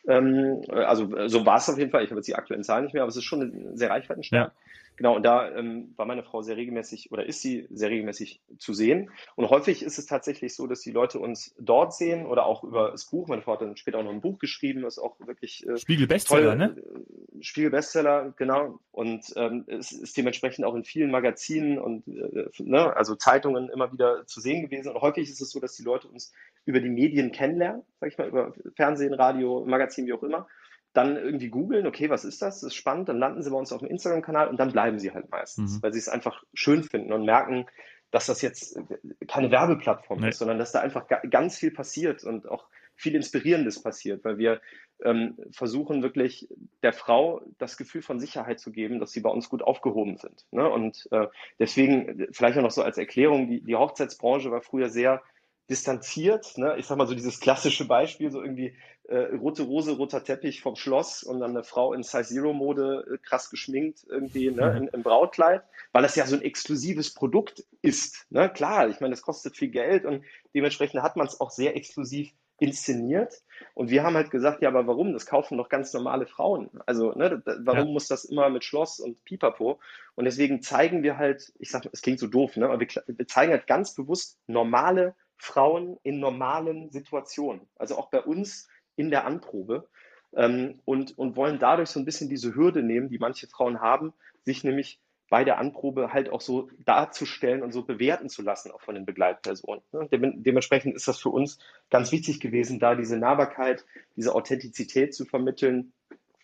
Ähm, 0.06 0.62
also 0.68 1.28
so 1.28 1.44
war 1.44 1.56
es 1.56 1.68
auf 1.68 1.78
jeden 1.78 1.90
Fall. 1.90 2.04
Ich 2.04 2.10
habe 2.10 2.18
jetzt 2.18 2.28
die 2.28 2.36
aktuellen 2.36 2.64
Zahlen 2.64 2.84
nicht 2.84 2.94
mehr, 2.94 3.02
aber 3.02 3.10
es 3.10 3.16
ist 3.16 3.24
schon 3.24 3.76
sehr 3.76 3.90
reichweitenstark. 3.90 4.52
Ja. 4.52 4.54
Genau, 4.96 5.16
und 5.16 5.24
da 5.24 5.50
ähm, 5.56 5.92
war 5.96 6.06
meine 6.06 6.22
Frau 6.22 6.42
sehr 6.42 6.56
regelmäßig 6.56 7.10
oder 7.10 7.26
ist 7.26 7.40
sie 7.40 7.66
sehr 7.70 7.90
regelmäßig 7.90 8.40
zu 8.58 8.72
sehen. 8.74 9.10
Und 9.34 9.50
häufig 9.50 9.82
ist 9.82 9.98
es 9.98 10.06
tatsächlich 10.06 10.54
so, 10.54 10.68
dass 10.68 10.80
die 10.80 10.92
Leute 10.92 11.18
uns 11.18 11.54
dort 11.58 11.94
sehen 11.94 12.26
oder 12.26 12.46
auch 12.46 12.62
über 12.62 12.92
das 12.92 13.06
Buch. 13.06 13.26
Meine 13.26 13.42
Frau 13.42 13.54
hat 13.54 13.62
dann 13.62 13.76
später 13.76 13.98
auch 13.98 14.04
noch 14.04 14.12
ein 14.12 14.20
Buch 14.20 14.38
geschrieben, 14.38 14.82
das 14.82 15.00
auch 15.00 15.18
wirklich 15.20 15.66
äh, 15.66 15.76
Spiegel 15.78 16.06
Bestseller, 16.06 16.54
ne? 16.54 16.76
Spiegel 17.40 17.70
Bestseller, 17.70 18.34
genau. 18.36 18.78
Und 18.92 19.32
ähm, 19.36 19.64
es 19.66 19.90
ist 19.90 20.16
dementsprechend 20.16 20.64
auch 20.64 20.76
in 20.76 20.84
vielen 20.84 21.10
Magazinen 21.10 21.78
und 21.78 22.06
äh, 22.06 22.48
ne, 22.58 22.96
also 22.96 23.16
Zeitungen 23.16 23.70
immer 23.70 23.92
wieder 23.92 24.26
zu 24.26 24.40
sehen 24.40 24.62
gewesen. 24.62 24.92
Und 24.92 25.00
häufig 25.00 25.28
ist 25.28 25.40
es 25.40 25.50
so, 25.50 25.58
dass 25.58 25.74
die 25.74 25.82
Leute 25.82 26.06
uns 26.06 26.32
über 26.66 26.80
die 26.80 26.88
Medien 26.88 27.32
kennenlernen, 27.32 27.82
sag 27.98 28.12
ich 28.12 28.18
mal, 28.18 28.28
über 28.28 28.54
Fernsehen, 28.76 29.12
Radio, 29.12 29.64
Magazin, 29.66 30.06
wie 30.06 30.12
auch 30.12 30.22
immer 30.22 30.46
dann 30.94 31.16
irgendwie 31.16 31.48
googeln, 31.48 31.86
okay, 31.86 32.08
was 32.08 32.24
ist 32.24 32.40
das? 32.40 32.60
Das 32.60 32.68
ist 32.68 32.74
spannend, 32.74 33.08
dann 33.08 33.18
landen 33.18 33.42
sie 33.42 33.50
bei 33.50 33.56
uns 33.56 33.72
auf 33.72 33.80
dem 33.80 33.90
Instagram-Kanal 33.90 34.48
und 34.48 34.58
dann 34.58 34.72
bleiben 34.72 34.98
sie 34.98 35.12
halt 35.12 35.30
meistens, 35.30 35.76
mhm. 35.76 35.82
weil 35.82 35.92
sie 35.92 35.98
es 35.98 36.08
einfach 36.08 36.42
schön 36.54 36.82
finden 36.84 37.12
und 37.12 37.24
merken, 37.24 37.66
dass 38.10 38.26
das 38.26 38.42
jetzt 38.42 38.78
keine 39.28 39.50
Werbeplattform 39.50 40.20
nee. 40.20 40.28
ist, 40.28 40.38
sondern 40.38 40.58
dass 40.58 40.70
da 40.70 40.80
einfach 40.80 41.06
ganz 41.28 41.58
viel 41.58 41.72
passiert 41.72 42.22
und 42.22 42.48
auch 42.48 42.68
viel 42.94 43.16
Inspirierendes 43.16 43.82
passiert, 43.82 44.24
weil 44.24 44.38
wir 44.38 44.60
ähm, 45.02 45.36
versuchen 45.50 46.04
wirklich 46.04 46.48
der 46.84 46.92
Frau 46.92 47.42
das 47.58 47.76
Gefühl 47.76 48.02
von 48.02 48.20
Sicherheit 48.20 48.60
zu 48.60 48.70
geben, 48.70 49.00
dass 49.00 49.10
sie 49.10 49.20
bei 49.20 49.30
uns 49.30 49.48
gut 49.48 49.62
aufgehoben 49.62 50.16
sind. 50.16 50.46
Ne? 50.52 50.68
Und 50.68 51.08
äh, 51.10 51.26
deswegen 51.58 52.28
vielleicht 52.30 52.56
auch 52.56 52.62
noch 52.62 52.70
so 52.70 52.82
als 52.82 52.98
Erklärung, 52.98 53.48
die, 53.48 53.60
die 53.62 53.74
Hochzeitsbranche 53.74 54.52
war 54.52 54.60
früher 54.60 54.90
sehr 54.90 55.22
distanziert. 55.70 56.58
Ne? 56.58 56.76
Ich 56.78 56.86
sag 56.86 56.98
mal 56.98 57.06
so 57.06 57.14
dieses 57.14 57.40
klassische 57.40 57.86
Beispiel, 57.86 58.30
so 58.30 58.42
irgendwie 58.42 58.76
äh, 59.04 59.34
rote 59.36 59.62
Rose, 59.62 59.92
roter 59.92 60.24
Teppich 60.24 60.62
vom 60.62 60.76
Schloss 60.76 61.22
und 61.22 61.40
dann 61.40 61.50
eine 61.50 61.62
Frau 61.62 61.92
in 61.92 62.02
Size 62.02 62.24
Zero 62.24 62.52
Mode, 62.52 63.06
äh, 63.14 63.18
krass 63.18 63.50
geschminkt 63.50 64.04
irgendwie 64.08 64.50
ne? 64.50 64.70
Mhm. 64.70 64.76
In, 64.76 64.88
im 64.88 65.02
Brautkleid, 65.02 65.62
weil 65.92 66.02
das 66.02 66.16
ja 66.16 66.26
so 66.26 66.36
ein 66.36 66.42
exklusives 66.42 67.12
Produkt 67.12 67.64
ist. 67.82 68.26
Ne? 68.30 68.48
Klar, 68.50 68.88
ich 68.88 69.00
meine, 69.00 69.12
das 69.12 69.22
kostet 69.22 69.56
viel 69.56 69.68
Geld 69.68 70.04
und 70.04 70.24
dementsprechend 70.54 71.02
hat 71.02 71.16
man 71.16 71.26
es 71.26 71.40
auch 71.40 71.50
sehr 71.50 71.76
exklusiv 71.76 72.32
inszeniert. 72.58 73.42
Und 73.74 73.90
wir 73.90 74.04
haben 74.04 74.14
halt 74.14 74.30
gesagt, 74.30 74.62
ja, 74.62 74.68
aber 74.68 74.86
warum? 74.86 75.12
Das 75.12 75.26
kaufen 75.26 75.58
doch 75.58 75.68
ganz 75.68 75.92
normale 75.92 76.26
Frauen. 76.26 76.70
Also, 76.86 77.12
ne, 77.12 77.42
warum 77.44 77.88
ja. 77.88 77.92
muss 77.92 78.08
das 78.08 78.24
immer 78.24 78.48
mit 78.48 78.64
Schloss 78.64 79.00
und 79.00 79.24
Pipapo? 79.24 79.80
Und 80.14 80.24
deswegen 80.24 80.62
zeigen 80.62 81.02
wir 81.02 81.18
halt, 81.18 81.52
ich 81.58 81.70
sag, 81.70 81.86
es 81.92 82.02
klingt 82.02 82.20
so 82.20 82.26
doof, 82.26 82.56
ne, 82.56 82.66
aber 82.66 82.80
wir, 82.80 82.88
wir 83.06 83.26
zeigen 83.26 83.52
halt 83.52 83.66
ganz 83.66 83.94
bewusst 83.94 84.38
normale 84.46 85.14
Frauen 85.36 85.98
in 86.02 86.20
normalen 86.20 86.90
Situationen. 86.90 87.62
Also 87.76 87.96
auch 87.96 88.10
bei 88.10 88.20
uns 88.20 88.68
in 88.96 89.10
der 89.10 89.26
Anprobe. 89.26 89.88
Ähm, 90.36 90.80
und, 90.84 91.16
und 91.16 91.36
wollen 91.36 91.58
dadurch 91.60 91.90
so 91.90 92.00
ein 92.00 92.04
bisschen 92.04 92.28
diese 92.28 92.54
Hürde 92.54 92.82
nehmen, 92.82 93.08
die 93.08 93.18
manche 93.18 93.46
Frauen 93.46 93.80
haben, 93.80 94.12
sich 94.44 94.64
nämlich 94.64 94.98
bei 95.30 95.44
der 95.44 95.58
Anprobe 95.58 96.12
halt 96.12 96.30
auch 96.30 96.40
so 96.40 96.68
darzustellen 96.84 97.62
und 97.62 97.72
so 97.72 97.82
bewerten 97.82 98.28
zu 98.28 98.42
lassen, 98.42 98.70
auch 98.70 98.80
von 98.80 98.94
den 98.94 99.06
Begleitpersonen. 99.06 99.82
Ne? 99.92 100.08
dementsprechend 100.10 100.94
ist 100.94 101.08
das 101.08 101.18
für 101.18 101.30
uns 101.30 101.58
ganz 101.90 102.12
wichtig 102.12 102.40
gewesen, 102.40 102.78
da 102.78 102.94
diese 102.94 103.16
Nahbarkeit, 103.16 103.84
diese 104.16 104.34
Authentizität 104.34 105.14
zu 105.14 105.24
vermitteln, 105.24 105.92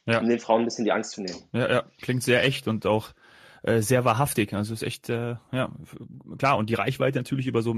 ja. 0.06 0.20
um 0.20 0.28
den 0.28 0.40
Frauen 0.40 0.62
ein 0.62 0.64
bisschen 0.64 0.84
die 0.84 0.92
Angst 0.92 1.12
zu 1.12 1.22
nehmen. 1.22 1.38
Ja, 1.52 1.70
ja, 1.70 1.84
klingt 2.00 2.22
sehr 2.22 2.42
echt 2.42 2.68
und 2.68 2.86
auch 2.86 3.12
äh, 3.62 3.80
sehr 3.80 4.04
wahrhaftig. 4.04 4.54
Also 4.54 4.72
ist 4.72 4.82
echt, 4.82 5.08
äh, 5.08 5.36
ja, 5.52 5.70
klar. 6.38 6.56
Und 6.56 6.70
die 6.70 6.74
Reichweite 6.74 7.18
natürlich 7.18 7.46
über 7.46 7.62
so 7.62 7.74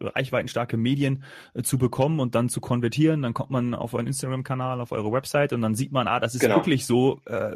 reichweitenstarke 0.00 0.76
Medien 0.76 1.24
äh, 1.54 1.62
zu 1.62 1.78
bekommen 1.78 2.20
und 2.20 2.34
dann 2.34 2.48
zu 2.48 2.60
konvertieren, 2.60 3.22
dann 3.22 3.34
kommt 3.34 3.50
man 3.50 3.74
auf 3.74 3.94
euren 3.94 4.06
Instagram-Kanal, 4.06 4.80
auf 4.80 4.92
eure 4.92 5.12
Website 5.12 5.52
und 5.52 5.60
dann 5.60 5.74
sieht 5.74 5.92
man, 5.92 6.08
ah, 6.08 6.20
das 6.20 6.34
ist 6.34 6.40
genau. 6.40 6.56
wirklich 6.56 6.86
so, 6.86 7.20
äh, 7.26 7.54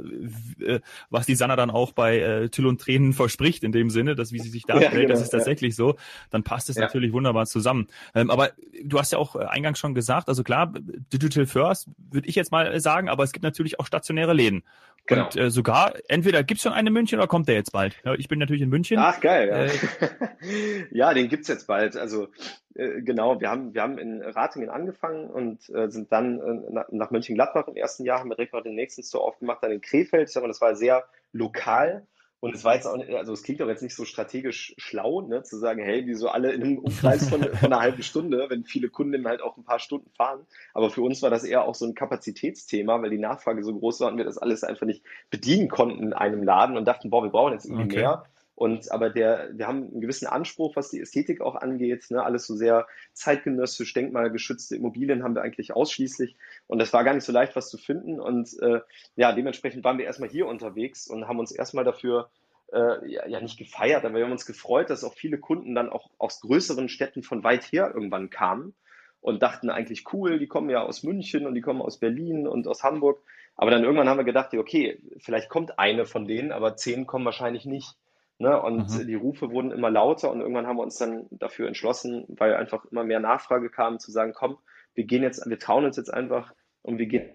äh, 0.63 0.81
was 1.09 1.27
die 1.27 1.35
Sanna 1.35 1.57
dann 1.57 1.71
auch 1.71 1.93
bei 1.93 2.19
äh, 2.19 2.49
Till 2.51 2.67
und 2.67 2.81
Tränen 2.81 3.13
verspricht, 3.15 3.65
in 3.65 3.73
dem 3.73 3.91
Sinne, 3.91 4.15
dass 4.15 4.33
wie 4.33 4.41
sie 4.41 4.51
sich 4.51 4.65
darstellt, 4.65 4.93
ja, 4.93 5.01
genau, 5.01 5.13
das 5.13 5.23
ist 5.23 5.31
tatsächlich 5.31 5.73
ja. 5.73 5.77
so, 5.77 5.97
dann 6.31 6.43
passt 6.43 6.69
es 6.69 6.77
ja. 6.77 6.83
natürlich 6.83 7.13
wunderbar 7.13 7.47
zusammen. 7.47 7.87
Ähm, 8.15 8.31
aber 8.31 8.51
du 8.85 8.99
hast 8.99 9.13
ja 9.13 9.19
auch 9.19 9.37
äh, 9.37 9.45
eingangs 9.45 9.79
schon 9.79 9.95
gesagt, 9.95 10.29
also 10.29 10.43
klar, 10.43 10.73
Digital 11.13 11.47
First 11.47 11.89
würde 12.11 12.29
ich 12.29 12.35
jetzt 12.35 12.53
mal 12.53 12.79
sagen, 12.81 13.09
aber 13.09 13.25
es 13.25 13.33
gibt 13.33 13.43
natürlich 13.43 13.81
auch 13.81 13.87
stationäre 13.87 14.35
Läden. 14.35 14.63
Genau. 15.07 15.25
Und 15.25 15.37
äh, 15.37 15.51
sogar, 15.51 15.95
entweder 16.09 16.45
gibt's 16.45 16.63
schon 16.63 16.73
eine 16.73 16.91
München 16.91 17.19
oder 17.19 17.27
kommt 17.27 17.49
der 17.49 17.57
jetzt 17.57 17.70
bald? 17.71 17.97
Ja, 18.05 18.15
ich 18.15 18.29
bin 18.29 18.39
natürlich 18.39 18.63
in 18.63 18.69
München. 18.69 18.99
Ach, 18.99 19.21
geil. 19.21 19.49
Ja, 19.49 20.49
äh, 20.49 20.87
ja 20.91 21.15
den 21.15 21.29
gibt's 21.29 21.49
jetzt 21.49 21.67
bald. 21.67 21.97
Also 21.97 22.29
äh, 22.75 23.03
genau, 23.03 23.41
wir 23.41 23.51
haben, 23.51 23.75
wir 23.75 23.83
haben 23.83 23.99
in 23.99 24.23
Ratingen 24.23 24.71
angefangen 24.71 25.29
und 25.29 25.69
äh, 25.71 25.91
sind 25.91 26.13
dann 26.13 26.41
äh, 26.41 26.73
nach, 26.73 26.87
nach 26.91 27.11
Mönchengladbach 27.11 27.69
im 27.69 27.77
ersten 27.77 28.05
Jahr, 28.05 28.21
haben 28.21 28.31
wir 28.31 28.37
direkt 28.37 28.53
noch 28.53 28.63
den 28.63 28.75
nächsten 28.75 29.03
Store 29.03 29.25
aufgemacht, 29.25 29.63
dann 29.63 29.73
in 29.73 29.81
Krefeld. 29.81 30.29
Ich 30.29 30.35
sag 30.35 30.43
mal, 30.43 30.49
das 30.49 30.61
war 30.61 30.75
sehr 30.75 31.05
lokal. 31.33 32.07
Und 32.41 32.55
es 32.55 32.65
war 32.65 32.75
jetzt 32.75 32.87
auch, 32.87 32.97
nicht, 32.97 33.11
also 33.11 33.35
es 33.35 33.43
klingt 33.43 33.61
doch 33.61 33.69
jetzt 33.69 33.83
nicht 33.83 33.95
so 33.95 34.07
strategisch 34.07 34.75
schlau, 34.79 35.21
ne, 35.21 35.43
zu 35.43 35.59
sagen, 35.59 35.83
hey, 35.83 36.07
wieso 36.07 36.29
alle 36.29 36.53
in 36.53 36.63
einem 36.63 36.79
Umkreis 36.79 37.29
von, 37.29 37.43
von 37.55 37.73
einer 37.73 37.81
halben 37.81 38.03
Stunde, 38.03 38.47
wenn 38.49 38.65
viele 38.65 38.89
Kunden 38.89 39.27
halt 39.27 39.43
auch 39.43 39.59
ein 39.59 39.65
paar 39.65 39.79
Stunden 39.79 40.11
fahren. 40.17 40.47
Aber 40.73 40.89
für 40.89 41.03
uns 41.03 41.21
war 41.21 41.29
das 41.29 41.45
eher 41.45 41.65
auch 41.65 41.75
so 41.75 41.85
ein 41.85 41.95
Kapazitätsthema, 41.95 43.03
weil 43.03 43.11
die 43.11 43.19
Nachfrage 43.19 43.63
so 43.63 43.79
groß 43.79 44.01
war 44.01 44.11
und 44.11 44.17
wir 44.17 44.25
das 44.25 44.39
alles 44.39 44.65
einfach 44.65 44.87
nicht 44.87 45.05
bedienen 45.29 45.69
konnten 45.69 46.03
in 46.03 46.13
einem 46.15 46.43
Laden 46.43 46.79
und 46.79 46.87
dachten, 46.87 47.11
boah, 47.11 47.23
wir 47.23 47.31
brauchen 47.31 47.53
jetzt 47.53 47.67
irgendwie 47.67 47.85
okay. 47.85 47.97
mehr. 47.97 48.25
Und 48.61 48.93
aber 48.93 49.09
der, 49.09 49.49
wir 49.55 49.67
haben 49.67 49.89
einen 49.91 50.03
gewissen 50.03 50.27
Anspruch, 50.27 50.77
was 50.77 50.91
die 50.91 51.01
Ästhetik 51.01 51.41
auch 51.41 51.55
angeht. 51.55 52.11
Ne? 52.11 52.23
Alles 52.23 52.47
so 52.47 52.55
sehr 52.55 52.87
zeitgenössisch, 53.15 53.95
denkmalgeschützte 53.95 54.77
Immobilien 54.77 55.23
haben 55.23 55.35
wir 55.35 55.41
eigentlich 55.41 55.73
ausschließlich. 55.73 56.37
Und 56.67 56.79
das 56.79 56.93
war 56.93 57.03
gar 57.03 57.15
nicht 57.15 57.25
so 57.25 57.33
leicht, 57.33 57.57
was 57.57 57.71
zu 57.71 57.79
finden. 57.79 58.21
Und 58.21 58.55
äh, 58.61 58.81
ja, 59.17 59.33
dementsprechend 59.33 59.83
waren 59.83 59.97
wir 59.97 60.05
erstmal 60.05 60.29
hier 60.29 60.47
unterwegs 60.47 61.07
und 61.09 61.27
haben 61.27 61.39
uns 61.39 61.53
erstmal 61.53 61.85
dafür 61.85 62.29
äh, 62.71 63.11
ja, 63.11 63.27
ja, 63.27 63.41
nicht 63.41 63.57
gefeiert, 63.59 64.05
aber 64.05 64.17
wir 64.17 64.25
haben 64.25 64.33
uns 64.33 64.45
gefreut, 64.45 64.91
dass 64.91 65.05
auch 65.05 65.15
viele 65.15 65.39
Kunden 65.39 65.75
dann 65.75 65.89
auch 65.89 66.11
aus 66.19 66.43
größeren 66.43 66.91
Städten 66.91 67.23
von 67.23 67.43
weit 67.43 67.65
her 67.73 67.91
irgendwann 67.95 68.29
kamen 68.29 68.75
und 69.23 69.43
dachten 69.43 69.71
eigentlich 69.71 70.13
cool, 70.13 70.39
die 70.39 70.49
kommen 70.49 70.69
ja 70.69 70.83
aus 70.83 71.03
München 71.03 71.47
und 71.47 71.55
die 71.55 71.63
kommen 71.63 71.81
aus 71.81 71.97
Berlin 71.97 72.47
und 72.47 72.69
aus 72.69 72.83
Hamburg. 72.83 73.23
Aber 73.57 73.71
dann 73.71 73.85
irgendwann 73.85 74.11
haben 74.11 74.19
wir 74.19 74.25
gedacht, 74.25 74.53
okay, 74.53 75.01
vielleicht 75.17 75.49
kommt 75.49 75.79
eine 75.79 76.05
von 76.05 76.27
denen, 76.27 76.53
aber 76.53 76.77
zehn 76.77 77.07
kommen 77.07 77.25
wahrscheinlich 77.25 77.65
nicht. 77.65 77.97
Ne? 78.41 78.61
Und 78.61 78.89
mhm. 78.89 79.07
die 79.07 79.15
Rufe 79.15 79.51
wurden 79.51 79.71
immer 79.71 79.91
lauter 79.91 80.31
und 80.31 80.41
irgendwann 80.41 80.67
haben 80.67 80.79
wir 80.79 80.83
uns 80.83 80.97
dann 80.97 81.27
dafür 81.31 81.69
entschlossen, 81.69 82.25
weil 82.29 82.55
einfach 82.55 82.87
immer 82.87 83.05
mehr 83.05 83.21
Nachfrage 83.21 83.69
kam, 83.69 83.99
zu 83.99 84.11
sagen, 84.11 84.33
komm, 84.35 84.57
wir 84.95 85.05
gehen 85.05 85.23
jetzt, 85.23 85.47
wir 85.47 85.59
trauen 85.59 85.85
uns 85.85 85.99
jetzt 85.99 86.13
einfach 86.13 86.55
und 86.81 86.97
wir 86.97 87.05
gehen 87.05 87.29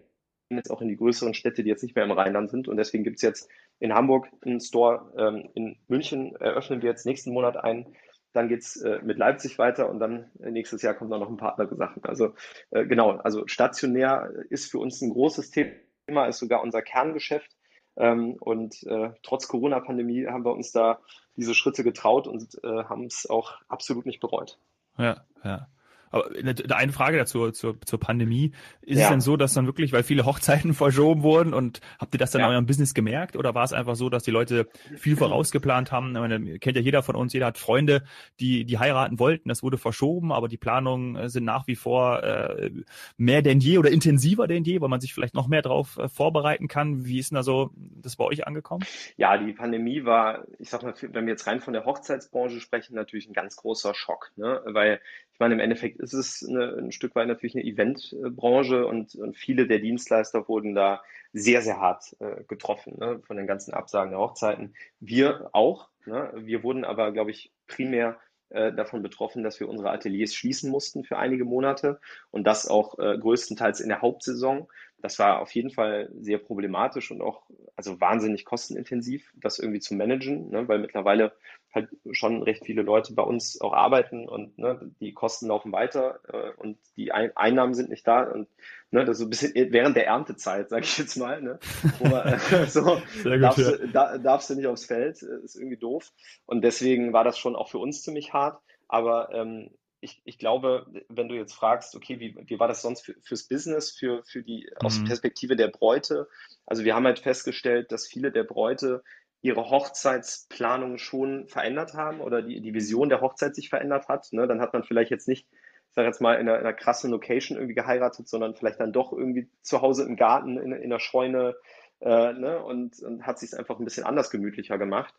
jetzt 0.49 0.71
auch 0.71 0.81
in 0.81 0.87
die 0.87 0.95
größeren 0.95 1.35
Städte, 1.35 1.61
die 1.61 1.69
jetzt 1.69 1.83
nicht 1.83 1.95
mehr 1.95 2.05
im 2.05 2.11
Rheinland 2.11 2.49
sind. 2.49 2.67
Und 2.67 2.77
deswegen 2.77 3.03
gibt 3.03 3.17
es 3.17 3.21
jetzt 3.21 3.47
in 3.77 3.93
Hamburg 3.93 4.27
einen 4.43 4.59
Store, 4.59 5.13
ähm, 5.15 5.49
in 5.53 5.77
München 5.87 6.35
eröffnen 6.37 6.81
wir 6.81 6.89
jetzt 6.89 7.05
nächsten 7.05 7.33
Monat 7.33 7.55
ein. 7.55 7.95
Dann 8.33 8.47
geht 8.47 8.61
es 8.61 8.81
äh, 8.81 8.99
mit 9.03 9.19
Leipzig 9.19 9.59
weiter 9.59 9.87
und 9.87 9.99
dann 9.99 10.31
äh, 10.39 10.49
nächstes 10.49 10.81
Jahr 10.81 10.95
kommen 10.95 11.11
dann 11.11 11.19
noch 11.19 11.29
ein 11.29 11.37
paar 11.37 11.59
andere 11.59 11.75
Sachen. 11.75 12.03
Also 12.03 12.33
äh, 12.71 12.87
genau, 12.87 13.11
also 13.11 13.45
stationär 13.45 14.31
ist 14.49 14.71
für 14.71 14.79
uns 14.79 14.99
ein 15.03 15.11
großes 15.11 15.51
Thema, 15.51 16.25
ist 16.25 16.39
sogar 16.39 16.63
unser 16.63 16.81
Kerngeschäft. 16.81 17.54
Ähm, 17.97 18.35
und 18.39 18.83
äh, 18.83 19.11
trotz 19.23 19.47
Corona-Pandemie 19.47 20.27
haben 20.27 20.45
wir 20.45 20.53
uns 20.53 20.71
da 20.71 20.99
diese 21.35 21.53
Schritte 21.53 21.83
getraut 21.83 22.27
und 22.27 22.63
äh, 22.63 22.83
haben 22.85 23.05
es 23.05 23.29
auch 23.29 23.53
absolut 23.67 24.05
nicht 24.05 24.19
bereut. 24.19 24.57
Ja, 24.97 25.23
ja. 25.43 25.67
Aber 26.15 26.29
eine 26.77 26.93
Frage 26.93 27.17
dazu 27.17 27.51
zur, 27.51 27.75
zur 27.81 27.99
Pandemie. 27.99 28.53
Ist 28.81 28.99
ja. 28.99 29.03
es 29.03 29.09
denn 29.09 29.19
so, 29.19 29.35
dass 29.35 29.53
dann 29.53 29.65
wirklich, 29.65 29.91
weil 29.91 30.03
viele 30.03 30.25
Hochzeiten 30.25 30.73
verschoben 30.73 31.23
wurden 31.23 31.53
und 31.53 31.81
habt 31.99 32.15
ihr 32.15 32.17
das 32.17 32.31
dann 32.31 32.39
ja. 32.39 32.47
in 32.47 32.53
eurem 32.53 32.65
Business 32.65 32.93
gemerkt 32.93 33.35
oder 33.35 33.53
war 33.53 33.65
es 33.65 33.73
einfach 33.73 33.95
so, 33.95 34.09
dass 34.09 34.23
die 34.23 34.31
Leute 34.31 34.69
viel 34.95 35.17
vorausgeplant 35.17 35.91
haben? 35.91 36.13
Meine, 36.13 36.57
kennt 36.59 36.77
ja 36.77 36.81
jeder 36.81 37.03
von 37.03 37.17
uns, 37.17 37.33
jeder 37.33 37.47
hat 37.47 37.57
Freunde, 37.57 38.03
die, 38.39 38.63
die 38.63 38.79
heiraten 38.79 39.19
wollten. 39.19 39.49
Das 39.49 39.61
wurde 39.61 39.77
verschoben, 39.77 40.31
aber 40.31 40.47
die 40.47 40.55
Planungen 40.55 41.17
äh, 41.17 41.29
sind 41.29 41.43
nach 41.43 41.67
wie 41.67 41.75
vor 41.75 42.23
äh, 42.23 42.71
mehr 43.17 43.41
denn 43.41 43.59
je 43.59 43.77
oder 43.77 43.91
intensiver 43.91 44.47
denn 44.47 44.63
je, 44.63 44.79
weil 44.79 44.87
man 44.87 45.01
sich 45.01 45.13
vielleicht 45.13 45.33
noch 45.33 45.49
mehr 45.49 45.63
darauf 45.63 45.97
äh, 45.97 46.07
vorbereiten 46.07 46.69
kann. 46.69 47.03
Wie 47.03 47.19
ist 47.19 47.31
denn 47.31 47.35
da 47.35 47.43
so 47.43 47.71
das 47.75 48.15
bei 48.15 48.23
euch 48.23 48.47
angekommen? 48.47 48.85
Ja, 49.17 49.37
die 49.37 49.51
Pandemie 49.51 50.05
war, 50.05 50.45
ich 50.59 50.69
sag 50.69 50.81
mal, 50.83 50.93
wenn 51.01 51.25
wir 51.25 51.33
jetzt 51.33 51.45
rein 51.45 51.59
von 51.59 51.73
der 51.73 51.83
Hochzeitsbranche 51.83 52.61
sprechen, 52.61 52.95
natürlich 52.95 53.27
ein 53.27 53.33
ganz 53.33 53.57
großer 53.57 53.93
Schock, 53.93 54.31
ne? 54.37 54.61
weil 54.65 55.01
ich 55.35 55.39
meine, 55.41 55.55
im 55.55 55.59
Endeffekt 55.59 55.99
ist 55.99 56.13
es 56.13 56.47
eine, 56.47 56.77
ein 56.77 56.93
Stück 56.93 57.13
weit 57.13 57.27
natürlich 57.27 57.55
eine 57.55 57.65
Eventbranche 57.65 58.85
und, 58.87 59.15
und, 59.15 59.35
viele 59.35 59.67
der 59.67 59.79
Dienstleister 59.79 60.47
wurden 60.47 60.73
da 60.75 61.03
sehr, 61.33 61.61
sehr 61.61 61.81
hart 61.81 62.15
äh, 62.19 62.45
getroffen 62.47 62.95
ne, 62.97 63.19
von 63.27 63.35
den 63.35 63.45
ganzen 63.45 63.73
Absagen 63.73 64.11
der 64.11 64.19
Hochzeiten. 64.21 64.75
Wir 65.01 65.49
auch. 65.51 65.89
Ne? 66.05 66.31
Wir 66.37 66.63
wurden 66.63 66.85
aber, 66.85 67.11
glaube 67.11 67.31
ich, 67.31 67.51
primär 67.67 68.17
äh, 68.47 68.71
davon 68.71 69.01
betroffen, 69.01 69.43
dass 69.43 69.59
wir 69.59 69.67
unsere 69.67 69.91
Ateliers 69.91 70.33
schließen 70.33 70.71
mussten 70.71 71.03
für 71.03 71.17
einige 71.17 71.43
Monate 71.43 71.99
und 72.31 72.47
das 72.47 72.69
auch 72.69 72.97
äh, 72.97 73.17
größtenteils 73.17 73.81
in 73.81 73.89
der 73.89 74.01
Hauptsaison. 74.01 74.69
Das 75.05 75.19
war 75.19 75.39
auf 75.39 75.51
jeden 75.51 75.69
Fall 75.69 76.09
sehr 76.19 76.39
problematisch 76.39 77.11
und 77.11 77.21
auch 77.21 77.43
also 77.75 78.01
wahnsinnig 78.01 78.43
kostenintensiv, 78.43 79.31
das 79.35 79.59
irgendwie 79.59 79.79
zu 79.79 79.93
managen, 79.93 80.49
ne, 80.49 80.67
weil 80.67 80.79
mittlerweile 80.79 81.31
halt 81.71 81.89
schon 82.09 82.41
recht 82.41 82.65
viele 82.65 82.81
Leute 82.81 83.13
bei 83.13 83.21
uns 83.21 83.61
auch 83.61 83.73
arbeiten 83.73 84.27
und 84.27 84.57
ne, 84.57 84.79
die 84.99 85.13
Kosten 85.13 85.45
laufen 85.45 85.71
weiter 85.71 86.21
äh, 86.33 86.59
und 86.59 86.79
die 86.97 87.11
Ein 87.11 87.37
Einnahmen 87.37 87.75
sind 87.75 87.91
nicht 87.91 88.07
da 88.07 88.23
und 88.23 88.47
ne, 88.89 89.05
das 89.05 89.17
ist 89.17 89.19
so 89.19 89.25
ein 89.27 89.29
bisschen 89.29 89.53
während 89.71 89.95
der 89.95 90.07
Erntezeit, 90.07 90.69
sage 90.69 90.85
ich 90.85 90.97
jetzt 90.97 91.17
mal, 91.17 91.39
ne, 91.39 91.59
wo 91.99 92.07
man, 92.07 92.27
äh, 92.27 92.39
so 92.67 92.81
gut, 92.81 93.03
darfst, 93.25 93.59
ja. 93.59 93.77
du, 93.77 93.87
da, 93.89 94.17
darfst 94.17 94.49
du 94.49 94.55
nicht 94.55 94.65
aufs 94.65 94.85
Feld, 94.85 95.21
äh, 95.21 95.43
ist 95.43 95.55
irgendwie 95.55 95.77
doof 95.77 96.13
und 96.47 96.63
deswegen 96.63 97.13
war 97.13 97.23
das 97.23 97.37
schon 97.37 97.55
auch 97.55 97.69
für 97.69 97.77
uns 97.77 98.01
ziemlich 98.01 98.33
hart, 98.33 98.59
aber 98.87 99.29
ähm, 99.33 99.69
ich, 100.05 100.21
ich 100.23 100.37
glaube, 100.37 100.85
wenn 101.09 101.27
du 101.27 101.35
jetzt 101.35 101.53
fragst, 101.53 101.95
okay, 101.95 102.19
wie, 102.19 102.35
wie 102.47 102.59
war 102.59 102.67
das 102.67 102.81
sonst 102.81 103.01
für, 103.01 103.15
fürs 103.21 103.43
Business, 103.43 103.91
für, 103.91 104.23
für 104.23 104.43
die 104.43 104.69
aus 104.79 104.99
mhm. 104.99 105.05
Perspektive 105.05 105.55
der 105.55 105.67
Bräute? 105.67 106.29
Also 106.65 106.85
wir 106.85 106.95
haben 106.95 107.05
halt 107.05 107.19
festgestellt, 107.19 107.91
dass 107.91 108.07
viele 108.07 108.31
der 108.31 108.43
Bräute 108.43 109.03
ihre 109.41 109.69
Hochzeitsplanung 109.69 110.97
schon 110.97 111.47
verändert 111.47 111.93
haben 111.93 112.21
oder 112.21 112.41
die, 112.41 112.61
die 112.61 112.73
Vision 112.73 113.09
der 113.09 113.21
Hochzeit 113.21 113.55
sich 113.55 113.69
verändert 113.69 114.07
hat. 114.07 114.31
Ne? 114.31 114.47
Dann 114.47 114.61
hat 114.61 114.73
man 114.73 114.83
vielleicht 114.83 115.11
jetzt 115.11 115.27
nicht, 115.27 115.47
ich 115.51 115.93
sage 115.93 116.07
jetzt 116.07 116.21
mal, 116.21 116.35
in 116.35 116.47
einer, 116.47 116.59
in 116.59 116.65
einer, 116.65 116.73
krassen 116.73 117.11
Location 117.11 117.57
irgendwie 117.57 117.75
geheiratet, 117.75 118.27
sondern 118.27 118.55
vielleicht 118.55 118.79
dann 118.79 118.93
doch 118.93 119.11
irgendwie 119.11 119.49
zu 119.61 119.81
Hause 119.81 120.03
im 120.03 120.15
Garten, 120.15 120.57
in, 120.57 120.71
in 120.71 120.89
der 120.89 120.99
Scheune 120.99 121.55
äh, 121.99 122.33
ne? 122.33 122.63
und, 122.63 122.99
und 123.01 123.25
hat 123.25 123.39
sich 123.39 123.57
einfach 123.57 123.79
ein 123.79 123.85
bisschen 123.85 124.03
anders 124.03 124.29
gemütlicher 124.29 124.77
gemacht. 124.77 125.13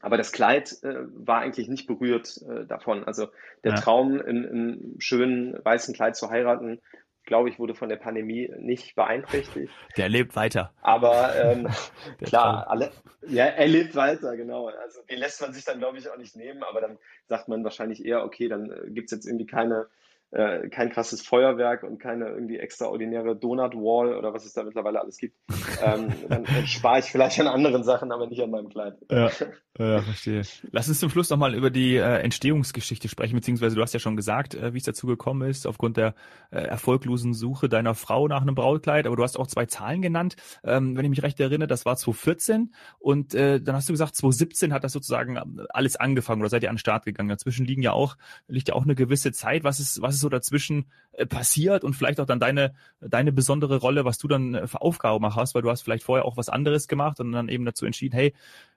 Aber 0.00 0.16
das 0.16 0.32
Kleid 0.32 0.82
äh, 0.82 0.94
war 1.14 1.40
eigentlich 1.40 1.68
nicht 1.68 1.86
berührt 1.86 2.40
äh, 2.48 2.66
davon. 2.66 3.04
Also 3.04 3.28
der 3.62 3.72
ja. 3.72 3.80
Traum, 3.80 4.20
in 4.20 4.46
einem 4.46 4.96
schönen 4.98 5.64
weißen 5.64 5.94
Kleid 5.94 6.16
zu 6.16 6.30
heiraten, 6.30 6.80
glaube 7.24 7.48
ich, 7.48 7.58
wurde 7.58 7.74
von 7.74 7.88
der 7.88 7.96
Pandemie 7.96 8.50
nicht 8.58 8.94
beeinträchtigt. 8.94 9.72
Der 9.96 10.08
lebt 10.08 10.36
weiter. 10.36 10.72
Aber 10.82 11.34
ähm, 11.36 11.68
klar, 12.22 12.68
alle, 12.68 12.90
ja, 13.26 13.46
er 13.46 13.66
lebt 13.66 13.94
weiter, 13.94 14.36
genau. 14.36 14.68
Also 14.68 15.00
den 15.08 15.18
lässt 15.18 15.40
man 15.40 15.52
sich 15.52 15.64
dann, 15.64 15.78
glaube 15.78 15.98
ich, 15.98 16.08
auch 16.10 16.18
nicht 16.18 16.36
nehmen, 16.36 16.62
aber 16.62 16.80
dann 16.80 16.98
sagt 17.26 17.48
man 17.48 17.64
wahrscheinlich 17.64 18.04
eher, 18.04 18.24
okay, 18.24 18.48
dann 18.48 18.70
äh, 18.70 18.90
gibt 18.90 19.06
es 19.06 19.16
jetzt 19.16 19.26
irgendwie 19.26 19.46
keine 19.46 19.86
äh, 20.34 20.68
kein 20.68 20.90
krasses 20.90 21.22
Feuerwerk 21.22 21.84
und 21.84 21.98
keine 21.98 22.28
irgendwie 22.28 22.58
extraordinäre 22.58 23.36
Donut-Wall 23.36 24.16
oder 24.16 24.34
was 24.34 24.44
es 24.44 24.52
da 24.52 24.64
mittlerweile 24.64 25.00
alles 25.00 25.16
gibt, 25.16 25.36
ähm, 25.82 26.12
dann, 26.28 26.44
dann 26.44 26.66
spare 26.66 26.98
ich 26.98 27.04
vielleicht 27.06 27.38
an 27.40 27.46
anderen 27.46 27.84
Sachen, 27.84 28.10
aber 28.10 28.26
nicht 28.26 28.42
an 28.42 28.50
meinem 28.50 28.68
Kleid. 28.68 28.94
Ja, 29.10 29.30
ja 29.78 30.02
verstehe. 30.02 30.42
Lass 30.72 30.88
uns 30.88 30.98
zum 30.98 31.10
Schluss 31.10 31.30
nochmal 31.30 31.54
über 31.54 31.70
die 31.70 31.96
äh, 31.96 32.18
Entstehungsgeschichte 32.18 33.08
sprechen, 33.08 33.36
beziehungsweise 33.36 33.76
du 33.76 33.82
hast 33.82 33.94
ja 33.94 34.00
schon 34.00 34.16
gesagt, 34.16 34.54
äh, 34.54 34.74
wie 34.74 34.78
es 34.78 34.84
dazu 34.84 35.06
gekommen 35.06 35.48
ist, 35.48 35.66
aufgrund 35.66 35.96
der 35.96 36.14
äh, 36.50 36.58
erfolglosen 36.58 37.32
Suche 37.32 37.68
deiner 37.68 37.94
Frau 37.94 38.26
nach 38.26 38.42
einem 38.42 38.56
Brautkleid, 38.56 39.06
aber 39.06 39.14
du 39.14 39.22
hast 39.22 39.38
auch 39.38 39.46
zwei 39.46 39.66
Zahlen 39.66 40.02
genannt, 40.02 40.34
ähm, 40.64 40.96
wenn 40.96 41.04
ich 41.04 41.10
mich 41.10 41.22
recht 41.22 41.38
erinnere, 41.38 41.68
das 41.68 41.86
war 41.86 41.96
2014 41.96 42.74
und 42.98 43.34
äh, 43.34 43.60
dann 43.60 43.76
hast 43.76 43.88
du 43.88 43.92
gesagt, 43.92 44.16
2017 44.16 44.72
hat 44.72 44.82
das 44.82 44.92
sozusagen 44.92 45.38
alles 45.68 45.94
angefangen 45.94 46.40
oder 46.42 46.50
seid 46.50 46.64
ihr 46.64 46.70
an 46.70 46.74
den 46.74 46.80
Start 46.80 47.04
gegangen. 47.04 47.28
Dazwischen 47.28 47.66
liegen 47.66 47.82
ja 47.82 47.92
auch, 47.92 48.16
liegt 48.48 48.68
ja 48.68 48.74
auch 48.74 48.82
eine 48.82 48.96
gewisse 48.96 49.30
Zeit. 49.30 49.62
Was 49.62 49.78
ist, 49.78 50.02
was 50.02 50.16
ist 50.16 50.23
so 50.24 50.28
dazwischen 50.28 50.86
äh, 51.12 51.26
passiert 51.26 51.84
und 51.84 51.94
vielleicht 51.94 52.18
auch 52.18 52.26
dann 52.26 52.40
deine, 52.40 52.74
deine 53.00 53.32
besondere 53.32 53.76
Rolle, 53.76 54.04
was 54.04 54.18
du 54.18 54.26
dann 54.26 54.54
äh, 54.54 54.66
für 54.66 54.80
Aufgaben 54.80 55.24
hast, 55.34 55.54
weil 55.54 55.62
du 55.62 55.70
hast 55.70 55.82
vielleicht 55.82 56.04
vorher 56.04 56.24
auch 56.24 56.36
was 56.36 56.48
anderes 56.48 56.88
gemacht 56.88 57.20
und 57.20 57.32
dann 57.32 57.48
eben 57.48 57.64
dazu 57.64 57.86
entschieden, 57.86 58.14
hey, 58.14 58.34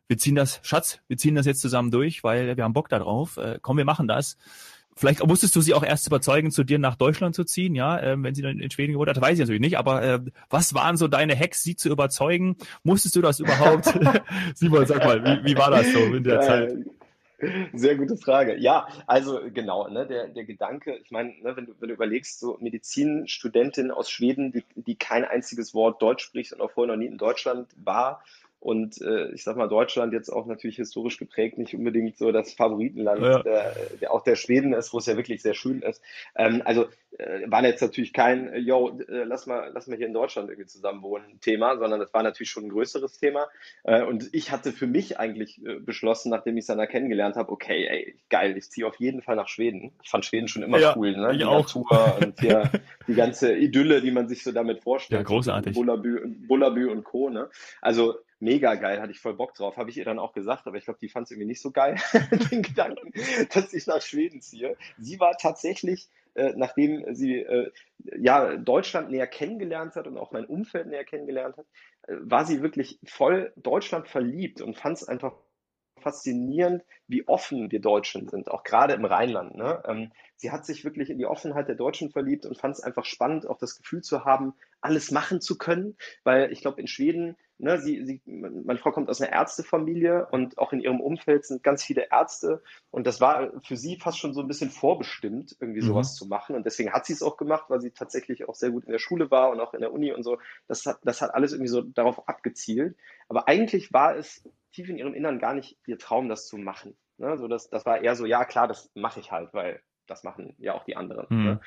wir 0.07 0.17
ziehen 0.17 0.35
das, 0.35 0.59
Schatz, 0.63 0.99
wir 1.07 1.17
ziehen 1.17 1.35
das 1.35 1.45
jetzt 1.45 1.61
zusammen 1.61 1.91
durch, 1.91 2.23
weil 2.23 2.55
wir 2.55 2.63
haben 2.63 2.73
Bock 2.73 2.89
da 2.89 2.99
drauf. 2.99 3.37
Äh, 3.37 3.59
komm, 3.61 3.77
wir 3.77 3.85
machen 3.85 4.07
das. 4.07 4.37
Vielleicht 4.95 5.25
musstest 5.25 5.55
du 5.55 5.61
sie 5.61 5.75
auch 5.75 5.83
erst 5.83 6.07
überzeugen, 6.07 6.49
zu 6.49 6.63
dir 6.63 6.79
nach 6.79 6.95
Deutschland 6.95 7.35
zu 7.35 7.43
ziehen, 7.43 7.75
ja, 7.75 7.99
äh, 7.99 8.15
wenn 8.17 8.33
sie 8.33 8.41
dann 8.41 8.59
in 8.59 8.71
Schweden 8.71 8.93
gewohnt 8.93 9.09
hat, 9.09 9.21
weiß 9.21 9.33
ich 9.33 9.39
natürlich 9.39 9.61
nicht, 9.61 9.77
aber 9.77 10.01
äh, 10.01 10.19
was 10.49 10.73
waren 10.73 10.97
so 10.97 11.07
deine 11.07 11.37
Hacks, 11.37 11.61
sie 11.61 11.75
zu 11.75 11.89
überzeugen? 11.89 12.55
Musstest 12.83 13.15
du 13.15 13.21
das 13.21 13.39
überhaupt? 13.39 13.85
Simon, 14.55 14.87
sag 14.87 15.03
mal, 15.03 15.23
wie, 15.23 15.51
wie 15.51 15.57
war 15.57 15.69
das 15.69 15.91
so 15.91 15.99
in 15.99 16.23
der 16.23 16.41
Zeit? 16.41 16.73
Sehr 17.73 17.95
gute 17.95 18.17
Frage. 18.17 18.57
Ja, 18.57 18.87
also 19.05 19.39
genau, 19.53 19.87
ne, 19.87 20.07
der, 20.07 20.27
der 20.27 20.43
Gedanke, 20.43 20.97
ich 21.03 21.11
meine, 21.11 21.29
ne, 21.41 21.55
wenn, 21.55 21.67
du, 21.67 21.75
wenn 21.79 21.89
du 21.89 21.93
überlegst, 21.93 22.39
so 22.39 22.57
Medizinstudentin 22.59 23.91
aus 23.91 24.09
Schweden, 24.09 24.51
die, 24.51 24.63
die 24.75 24.95
kein 24.95 25.23
einziges 25.23 25.75
Wort 25.75 26.01
Deutsch 26.01 26.23
spricht 26.23 26.53
und 26.53 26.61
auch 26.61 26.71
vorher 26.71 26.95
noch 26.95 26.99
nie 26.99 27.05
in 27.05 27.19
Deutschland 27.19 27.67
war, 27.83 28.23
und 28.59 28.99
äh, 29.01 29.31
ich 29.31 29.43
sag 29.43 29.55
mal, 29.55 29.67
Deutschland 29.67 30.13
jetzt 30.13 30.29
auch 30.29 30.45
natürlich 30.47 30.77
historisch 30.77 31.17
geprägt, 31.17 31.57
nicht 31.57 31.75
unbedingt 31.75 32.17
so 32.17 32.31
das 32.31 32.53
Favoritenland, 32.53 33.21
ja. 33.21 33.43
der, 33.43 33.75
der 34.01 34.11
auch 34.11 34.23
der 34.23 34.35
Schweden 34.35 34.73
ist, 34.73 34.93
wo 34.93 34.97
es 34.97 35.05
ja 35.05 35.15
wirklich 35.15 35.41
sehr 35.41 35.53
schön 35.53 35.81
ist. 35.81 36.01
Ähm, 36.35 36.61
also 36.65 36.87
äh, 37.17 37.49
war 37.49 37.63
jetzt 37.63 37.81
natürlich 37.81 38.13
kein, 38.13 38.51
äh, 38.51 38.57
yo, 38.57 38.99
äh, 39.07 39.23
lass 39.23 39.45
mal, 39.45 39.71
lass 39.73 39.87
mal 39.87 39.97
hier 39.97 40.07
in 40.07 40.13
Deutschland 40.13 40.49
irgendwie 40.49 40.67
zusammen 40.67 41.03
wohnen 41.03 41.39
Thema, 41.39 41.77
sondern 41.77 41.99
das 41.99 42.13
war 42.13 42.23
natürlich 42.23 42.49
schon 42.49 42.65
ein 42.65 42.69
größeres 42.69 43.19
Thema. 43.19 43.47
Äh, 43.83 44.03
und 44.03 44.33
ich 44.33 44.51
hatte 44.51 44.71
für 44.71 44.87
mich 44.87 45.19
eigentlich 45.19 45.63
äh, 45.63 45.79
beschlossen, 45.79 46.29
nachdem 46.29 46.57
ich 46.57 46.65
Sana 46.65 46.87
kennengelernt 46.87 47.35
habe, 47.35 47.51
okay, 47.51 47.87
ey, 47.87 48.15
geil, 48.29 48.57
ich 48.57 48.69
ziehe 48.71 48.87
auf 48.87 48.99
jeden 48.99 49.21
Fall 49.21 49.35
nach 49.35 49.47
Schweden. 49.47 49.91
Ich 50.03 50.09
fand 50.09 50.25
Schweden 50.25 50.47
schon 50.47 50.63
immer 50.63 50.79
ja, 50.79 50.95
cool, 50.97 51.15
ne? 51.15 51.37
Die 51.37 51.45
auch. 51.45 51.59
Natur 51.59 52.17
und 52.21 52.39
hier 52.39 52.71
die 53.07 53.13
ganze 53.13 53.55
Idylle, 53.55 54.01
die 54.01 54.11
man 54.11 54.27
sich 54.27 54.43
so 54.43 54.51
damit 54.51 54.81
vorstellt. 54.81 55.21
Ja, 55.21 55.23
großartig. 55.23 55.75
Bullabü, 55.75 56.21
Bullabü 56.47 56.89
und 56.89 57.03
Co. 57.03 57.29
Ne? 57.29 57.49
Also 57.81 58.15
mega 58.39 58.75
geil, 58.75 59.01
hatte 59.01 59.11
ich 59.11 59.19
voll 59.19 59.35
Bock 59.35 59.53
drauf, 59.53 59.77
habe 59.77 59.89
ich 59.89 59.97
ihr 59.97 60.05
dann 60.05 60.19
auch 60.19 60.33
gesagt, 60.33 60.67
aber 60.67 60.77
ich 60.77 60.85
glaube, 60.85 60.99
die 60.99 61.09
fand 61.09 61.25
es 61.25 61.31
irgendwie 61.31 61.47
nicht 61.47 61.61
so 61.61 61.71
geil, 61.71 61.95
den 62.51 62.61
Gedanken, 62.61 63.11
dass 63.53 63.73
ich 63.73 63.87
nach 63.87 64.01
Schweden 64.01 64.41
ziehe. 64.41 64.77
Sie 64.97 65.19
war 65.19 65.37
tatsächlich, 65.37 66.09
äh, 66.35 66.53
nachdem 66.55 67.15
sie 67.15 67.37
äh, 67.37 67.71
ja 68.17 68.57
Deutschland 68.57 69.09
näher 69.09 69.27
kennengelernt 69.27 69.95
hat 69.95 70.07
und 70.07 70.17
auch 70.17 70.31
mein 70.31 70.45
Umfeld 70.45 70.87
näher 70.87 71.05
kennengelernt 71.05 71.57
hat, 71.57 71.65
äh, 72.07 72.15
war 72.19 72.45
sie 72.45 72.61
wirklich 72.61 72.99
voll 73.05 73.53
Deutschland 73.55 74.07
verliebt 74.07 74.61
und 74.61 74.77
fand 74.77 74.97
es 74.97 75.07
einfach 75.07 75.33
faszinierend, 75.99 76.83
wie 77.07 77.27
offen 77.27 77.71
wir 77.71 77.81
Deutschen 77.81 78.27
sind, 78.29 78.49
auch 78.51 78.63
gerade 78.63 78.93
im 78.93 79.05
Rheinland. 79.05 79.55
Ne? 79.55 79.81
Ähm, 79.85 80.11
sie 80.35 80.51
hat 80.51 80.65
sich 80.65 80.83
wirklich 80.83 81.09
in 81.09 81.17
die 81.17 81.25
Offenheit 81.25 81.67
der 81.67 81.75
Deutschen 81.75 82.11
verliebt 82.11 82.45
und 82.45 82.57
fand 82.57 82.75
es 82.75 82.81
einfach 82.81 83.05
spannend, 83.05 83.47
auch 83.47 83.57
das 83.57 83.77
Gefühl 83.77 84.01
zu 84.01 84.23
haben, 84.23 84.53
alles 84.79 85.11
machen 85.11 85.41
zu 85.41 85.57
können, 85.57 85.97
weil 86.23 86.51
ich 86.51 86.61
glaube, 86.61 86.79
in 86.79 86.87
Schweden 86.87 87.35
Ne, 87.59 87.79
sie, 87.81 88.05
sie, 88.05 88.21
meine 88.25 88.77
Frau 88.77 88.91
kommt 88.91 89.09
aus 89.09 89.19
einer 89.19 89.31
Ärztefamilie 89.31 90.27
und 90.29 90.59
auch 90.59 90.73
in 90.73 90.79
ihrem 90.79 91.01
Umfeld 91.01 91.43
sind 91.43 91.63
ganz 91.63 91.83
viele 91.83 92.11
Ärzte. 92.11 92.61
Und 92.91 93.07
das 93.07 93.19
war 93.19 93.51
für 93.61 93.75
sie 93.75 93.97
fast 93.99 94.19
schon 94.19 94.33
so 94.33 94.41
ein 94.41 94.47
bisschen 94.47 94.69
vorbestimmt, 94.69 95.55
irgendwie 95.59 95.81
mhm. 95.81 95.87
sowas 95.87 96.15
zu 96.15 96.27
machen. 96.27 96.55
Und 96.55 96.67
deswegen 96.67 96.93
hat 96.93 97.07
sie 97.07 97.13
es 97.13 97.23
auch 97.23 97.35
gemacht, 97.35 97.65
weil 97.69 97.81
sie 97.81 97.89
tatsächlich 97.89 98.47
auch 98.47 98.53
sehr 98.53 98.69
gut 98.69 98.85
in 98.85 98.91
der 98.91 98.99
Schule 98.99 99.31
war 99.31 99.49
und 99.49 99.59
auch 99.59 99.73
in 99.73 99.81
der 99.81 99.91
Uni 99.91 100.13
und 100.13 100.21
so. 100.21 100.37
Das 100.67 100.85
hat, 100.85 100.99
das 101.03 101.21
hat 101.21 101.33
alles 101.33 101.51
irgendwie 101.51 101.69
so 101.69 101.81
darauf 101.81 102.27
abgezielt. 102.29 102.95
Aber 103.27 103.47
eigentlich 103.47 103.91
war 103.91 104.15
es 104.15 104.47
tief 104.71 104.89
in 104.89 104.99
ihrem 104.99 105.15
Innern 105.15 105.39
gar 105.39 105.55
nicht 105.55 105.79
ihr 105.87 105.97
Traum, 105.97 106.29
das 106.29 106.45
zu 106.45 106.57
machen. 106.57 106.95
Ne, 107.17 107.39
so 107.39 107.47
das, 107.47 107.71
das 107.71 107.87
war 107.87 108.01
eher 108.01 108.15
so, 108.15 108.27
ja 108.27 108.45
klar, 108.45 108.67
das 108.67 108.91
mache 108.93 109.19
ich 109.19 109.31
halt, 109.31 109.51
weil 109.53 109.81
das 110.07 110.23
machen 110.23 110.55
ja 110.57 110.73
auch 110.73 110.83
die 110.83 110.95
anderen. 110.95 111.25
Mhm. 111.29 111.43
Ne? 111.43 111.59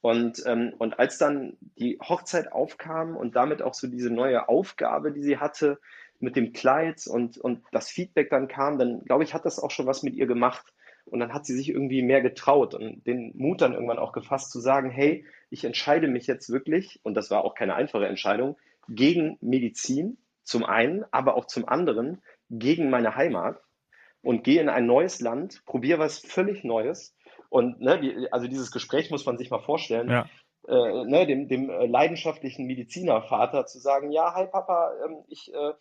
Und, 0.00 0.42
ähm, 0.46 0.72
und 0.78 0.98
als 0.98 1.18
dann 1.18 1.56
die 1.76 1.98
Hochzeit 2.00 2.52
aufkam 2.52 3.16
und 3.16 3.36
damit 3.36 3.62
auch 3.62 3.74
so 3.74 3.86
diese 3.86 4.10
neue 4.10 4.48
Aufgabe, 4.48 5.12
die 5.12 5.22
sie 5.22 5.38
hatte 5.38 5.78
mit 6.20 6.36
dem 6.36 6.52
Kleid 6.52 7.06
und, 7.06 7.38
und 7.38 7.64
das 7.72 7.90
Feedback 7.90 8.30
dann 8.30 8.48
kam, 8.48 8.78
dann 8.78 9.04
glaube 9.04 9.24
ich, 9.24 9.34
hat 9.34 9.44
das 9.44 9.58
auch 9.58 9.70
schon 9.70 9.86
was 9.86 10.02
mit 10.02 10.14
ihr 10.14 10.26
gemacht. 10.26 10.72
Und 11.04 11.20
dann 11.20 11.32
hat 11.32 11.46
sie 11.46 11.56
sich 11.56 11.70
irgendwie 11.70 12.02
mehr 12.02 12.20
getraut 12.20 12.74
und 12.74 13.06
den 13.06 13.32
Mut 13.34 13.62
dann 13.62 13.72
irgendwann 13.72 13.98
auch 13.98 14.12
gefasst 14.12 14.50
zu 14.50 14.60
sagen, 14.60 14.90
hey, 14.90 15.24
ich 15.48 15.64
entscheide 15.64 16.06
mich 16.06 16.26
jetzt 16.26 16.50
wirklich, 16.50 17.00
und 17.02 17.14
das 17.14 17.30
war 17.30 17.44
auch 17.44 17.54
keine 17.54 17.74
einfache 17.74 18.06
Entscheidung, 18.06 18.58
gegen 18.88 19.38
Medizin 19.40 20.18
zum 20.42 20.64
einen, 20.64 21.04
aber 21.10 21.34
auch 21.34 21.46
zum 21.46 21.66
anderen 21.66 22.20
gegen 22.50 22.90
meine 22.90 23.14
Heimat 23.14 23.60
und 24.22 24.44
gehe 24.44 24.60
in 24.60 24.68
ein 24.68 24.86
neues 24.86 25.20
Land, 25.20 25.62
probiere 25.64 25.98
was 25.98 26.18
völlig 26.18 26.64
Neues 26.64 27.14
und 27.48 27.80
ne, 27.80 28.00
die, 28.00 28.32
also 28.32 28.46
dieses 28.46 28.70
Gespräch 28.70 29.10
muss 29.10 29.26
man 29.26 29.38
sich 29.38 29.50
mal 29.50 29.60
vorstellen. 29.60 30.10
Ja 30.10 30.26
äh, 30.68 31.04
ne, 31.04 31.26
dem, 31.26 31.48
dem 31.48 31.70
äh, 31.70 31.86
leidenschaftlichen 31.86 32.66
Medizinervater 32.66 33.66
zu 33.66 33.78
sagen, 33.78 34.12
ja, 34.12 34.34
hi 34.34 34.46
Papa, 34.46 34.92
ähm, 35.04 35.24
ich 35.28 35.52
äh, 35.52 35.72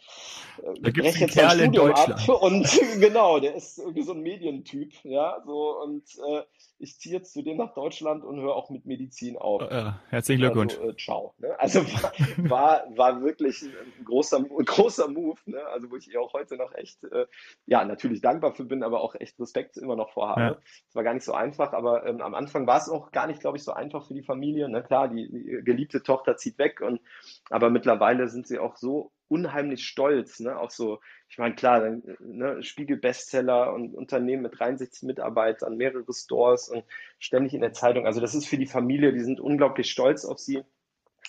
da 0.82 0.92
breche 0.92 1.26
jetzt 1.26 1.36
mein 1.36 1.50
Studium 1.50 1.92
ab 1.92 2.30
und 2.42 2.80
genau, 3.00 3.40
der 3.40 3.56
ist 3.56 3.80
irgendwie 3.80 4.04
so 4.04 4.14
ein 4.14 4.22
Medientyp, 4.22 4.94
ja, 5.04 5.42
so 5.46 5.82
und 5.84 6.04
äh, 6.26 6.44
ich 6.80 6.98
ziehe 7.00 7.16
jetzt 7.16 7.34
zu 7.34 7.42
dem 7.42 7.58
nach 7.58 7.74
Deutschland 7.74 8.24
und 8.24 8.40
höre 8.40 8.56
auch 8.56 8.70
mit 8.70 8.86
Medizin 8.86 9.38
auf. 9.38 9.62
Äh, 9.62 9.92
herzlichen 10.10 10.42
Glückwunsch. 10.42 10.76
Also, 10.76 10.92
äh, 10.92 10.96
ciao. 10.96 11.34
Also 11.58 11.86
war, 11.86 12.14
war, 12.38 12.98
war 12.98 13.22
wirklich 13.22 13.64
ein 13.64 14.06
großer, 14.06 14.38
ein 14.38 14.66
großer 14.66 15.08
Move, 15.08 15.40
ne? 15.46 15.60
also 15.68 15.90
wo 15.90 15.96
ich 15.96 16.12
ihr 16.12 16.22
auch 16.22 16.34
heute 16.34 16.56
noch 16.56 16.74
echt, 16.74 17.04
äh, 17.06 17.26
ja, 17.66 17.84
natürlich 17.84 18.22
dankbar 18.22 18.54
für 18.54 18.66
bin, 18.66 18.84
aber 18.84 19.02
auch 19.02 19.16
echt 19.16 19.40
Respekt 19.40 19.78
immer 19.78 19.96
noch 19.96 20.12
vorhabe. 20.14 20.60
Es 20.62 20.94
ja. 20.94 20.96
war 20.96 21.04
gar 21.04 21.14
nicht 21.14 21.24
so 21.26 21.34
einfach, 21.34 21.74
aber 21.74 22.06
ähm, 22.06 22.22
am 22.22 22.36
Anfang 22.36 22.68
war 22.68 22.78
es 22.78 22.90
auch 22.90 23.12
gar 23.12 23.28
nicht, 23.28 23.40
glaube 23.40 23.58
ich, 23.58 23.64
so 23.64 23.74
einfach 23.74 24.08
für 24.08 24.14
die 24.14 24.24
Familie. 24.24 24.70
Ne? 24.70 24.84
Klar, 24.84 25.08
die, 25.08 25.30
die, 25.30 25.64
geliebte 25.64 26.04
Tochter 26.04 26.38
zieht 26.38 26.58
weg 26.58 26.82
und 26.82 27.02
aber 27.50 27.70
mittlerweile 27.70 28.28
sind 28.28 28.48
sie 28.48 28.60
auch 28.60 28.76
so 28.76 29.12
unheimlich 29.28 29.86
stolz, 29.86 30.40
ne? 30.40 30.58
Auch 30.58 30.72
so, 30.72 31.00
ich 31.30 31.38
meine, 31.38 31.56
klar, 31.56 31.98
ne, 32.20 32.64
Spiegel-Bestseller 32.64 33.74
und 33.74 33.94
Unternehmen 33.94 34.44
mit 34.44 34.58
63 34.58 35.04
Mitarbeitern, 35.04 35.78
mehrere 35.78 36.14
Stores 36.14 36.70
und 36.70 36.84
ständig 37.20 37.54
in 37.54 37.62
der 37.62 37.74
Zeitung. 37.74 38.06
Also 38.06 38.22
das 38.22 38.36
ist 38.36 38.48
für 38.48 38.58
die 38.58 38.66
Familie, 38.66 39.12
die 39.12 39.20
sind 39.20 39.40
unglaublich 39.40 39.92
stolz 39.92 40.24
auf 40.24 40.40
sie. 40.40 40.64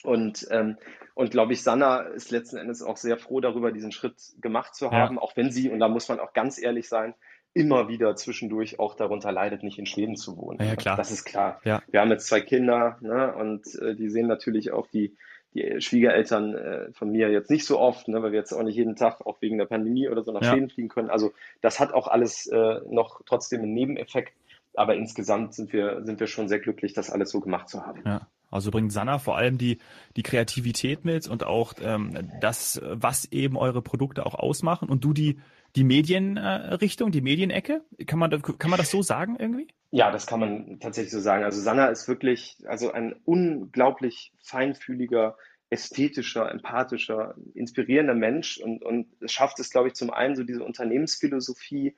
Und, 0.02 0.46
ähm, 0.50 0.76
und 1.14 1.30
glaube 1.30 1.52
ich, 1.52 1.62
Sanna 1.62 2.00
ist 2.00 2.30
letzten 2.30 2.56
Endes 2.56 2.82
auch 2.82 2.96
sehr 2.96 3.16
froh 3.16 3.40
darüber, 3.40 3.72
diesen 3.72 3.92
Schritt 3.92 4.16
gemacht 4.40 4.74
zu 4.74 4.90
haben, 4.90 5.16
ja. 5.16 5.22
auch 5.22 5.36
wenn 5.36 5.50
sie, 5.50 5.70
und 5.70 5.80
da 5.80 5.88
muss 5.88 6.08
man 6.08 6.20
auch 6.20 6.32
ganz 6.32 6.60
ehrlich 6.60 6.88
sein, 6.88 7.14
immer 7.54 7.88
wieder 7.88 8.14
zwischendurch 8.14 8.78
auch 8.78 8.94
darunter 8.94 9.32
leidet, 9.32 9.62
nicht 9.62 9.78
in 9.78 9.86
Schweden 9.86 10.16
zu 10.16 10.36
wohnen. 10.36 10.64
Ja, 10.64 10.76
klar. 10.76 10.96
Das 10.96 11.10
ist 11.10 11.24
klar. 11.24 11.60
Ja. 11.64 11.82
Wir 11.90 12.00
haben 12.00 12.10
jetzt 12.10 12.28
zwei 12.28 12.40
Kinder 12.40 12.98
ne, 13.00 13.34
und 13.34 13.74
äh, 13.80 13.96
die 13.96 14.10
sehen 14.10 14.28
natürlich 14.28 14.70
auch 14.70 14.86
die, 14.86 15.16
die 15.54 15.80
Schwiegereltern 15.80 16.54
äh, 16.54 16.92
von 16.92 17.10
mir 17.10 17.30
jetzt 17.30 17.50
nicht 17.50 17.64
so 17.64 17.80
oft, 17.80 18.06
ne, 18.06 18.22
weil 18.22 18.32
wir 18.32 18.38
jetzt 18.38 18.52
auch 18.52 18.62
nicht 18.62 18.76
jeden 18.76 18.96
Tag, 18.96 19.26
auch 19.26 19.40
wegen 19.40 19.58
der 19.58 19.64
Pandemie 19.64 20.08
oder 20.08 20.22
so, 20.22 20.30
nach 20.30 20.42
ja. 20.42 20.52
Schweden 20.52 20.70
fliegen 20.70 20.88
können. 20.88 21.10
Also 21.10 21.32
das 21.60 21.80
hat 21.80 21.92
auch 21.92 22.06
alles 22.06 22.46
äh, 22.46 22.80
noch 22.88 23.22
trotzdem 23.26 23.62
einen 23.62 23.74
Nebeneffekt. 23.74 24.34
Aber 24.74 24.94
insgesamt 24.94 25.54
sind 25.54 25.72
wir, 25.72 26.04
sind 26.04 26.20
wir 26.20 26.28
schon 26.28 26.46
sehr 26.46 26.60
glücklich, 26.60 26.92
das 26.92 27.10
alles 27.10 27.30
so 27.30 27.40
gemacht 27.40 27.68
zu 27.68 27.84
haben. 27.84 28.02
Ja. 28.04 28.28
Also 28.50 28.70
bringt 28.70 28.92
Sanna 28.92 29.18
vor 29.18 29.36
allem 29.36 29.58
die, 29.58 29.78
die 30.16 30.22
Kreativität 30.22 31.04
mit 31.04 31.28
und 31.28 31.44
auch 31.44 31.74
ähm, 31.82 32.30
das, 32.40 32.80
was 32.84 33.26
eben 33.26 33.56
eure 33.56 33.82
Produkte 33.82 34.24
auch 34.24 34.34
ausmachen 34.34 34.88
und 34.88 35.04
du 35.04 35.12
die, 35.12 35.38
die 35.76 35.84
Medienrichtung, 35.84 37.10
die 37.10 37.20
Medienecke. 37.20 37.82
Kann 38.06 38.18
man, 38.18 38.30
kann 38.42 38.70
man 38.70 38.78
das 38.78 38.90
so 38.90 39.02
sagen 39.02 39.36
irgendwie? 39.38 39.68
Ja, 39.90 40.10
das 40.10 40.26
kann 40.26 40.40
man 40.40 40.80
tatsächlich 40.80 41.12
so 41.12 41.20
sagen. 41.20 41.44
Also 41.44 41.60
Sanna 41.60 41.86
ist 41.86 42.08
wirklich 42.08 42.56
also 42.66 42.92
ein 42.92 43.14
unglaublich 43.24 44.32
feinfühliger, 44.42 45.36
ästhetischer, 45.70 46.50
empathischer, 46.50 47.34
inspirierender 47.54 48.14
Mensch 48.14 48.58
und, 48.58 48.82
und 48.82 49.08
schafft 49.26 49.60
es, 49.60 49.70
glaube 49.70 49.88
ich, 49.88 49.94
zum 49.94 50.10
einen 50.10 50.36
so 50.36 50.42
diese 50.42 50.64
Unternehmensphilosophie 50.64 51.94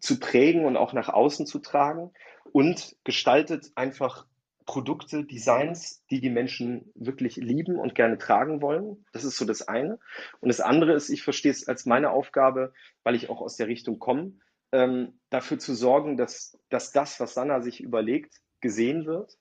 zu 0.00 0.20
prägen 0.20 0.64
und 0.64 0.76
auch 0.76 0.92
nach 0.92 1.08
außen 1.08 1.46
zu 1.46 1.58
tragen 1.58 2.10
und 2.52 2.96
gestaltet 3.04 3.72
einfach 3.74 4.26
Produkte, 4.68 5.24
Designs, 5.24 6.04
die 6.10 6.20
die 6.20 6.28
Menschen 6.28 6.92
wirklich 6.94 7.36
lieben 7.36 7.78
und 7.78 7.94
gerne 7.94 8.18
tragen 8.18 8.60
wollen. 8.60 9.06
Das 9.14 9.24
ist 9.24 9.38
so 9.38 9.46
das 9.46 9.66
eine. 9.66 9.98
Und 10.40 10.50
das 10.50 10.60
andere 10.60 10.92
ist, 10.92 11.08
ich 11.08 11.22
verstehe 11.22 11.50
es 11.50 11.66
als 11.66 11.86
meine 11.86 12.10
Aufgabe, 12.10 12.74
weil 13.02 13.14
ich 13.14 13.30
auch 13.30 13.40
aus 13.40 13.56
der 13.56 13.66
Richtung 13.66 13.98
komme, 13.98 14.34
ähm, 14.70 15.18
dafür 15.30 15.58
zu 15.58 15.74
sorgen, 15.74 16.18
dass, 16.18 16.58
dass 16.68 16.92
das, 16.92 17.18
was 17.18 17.32
Sanna 17.32 17.62
sich 17.62 17.80
überlegt, 17.80 18.42
gesehen 18.60 19.06
wird 19.06 19.38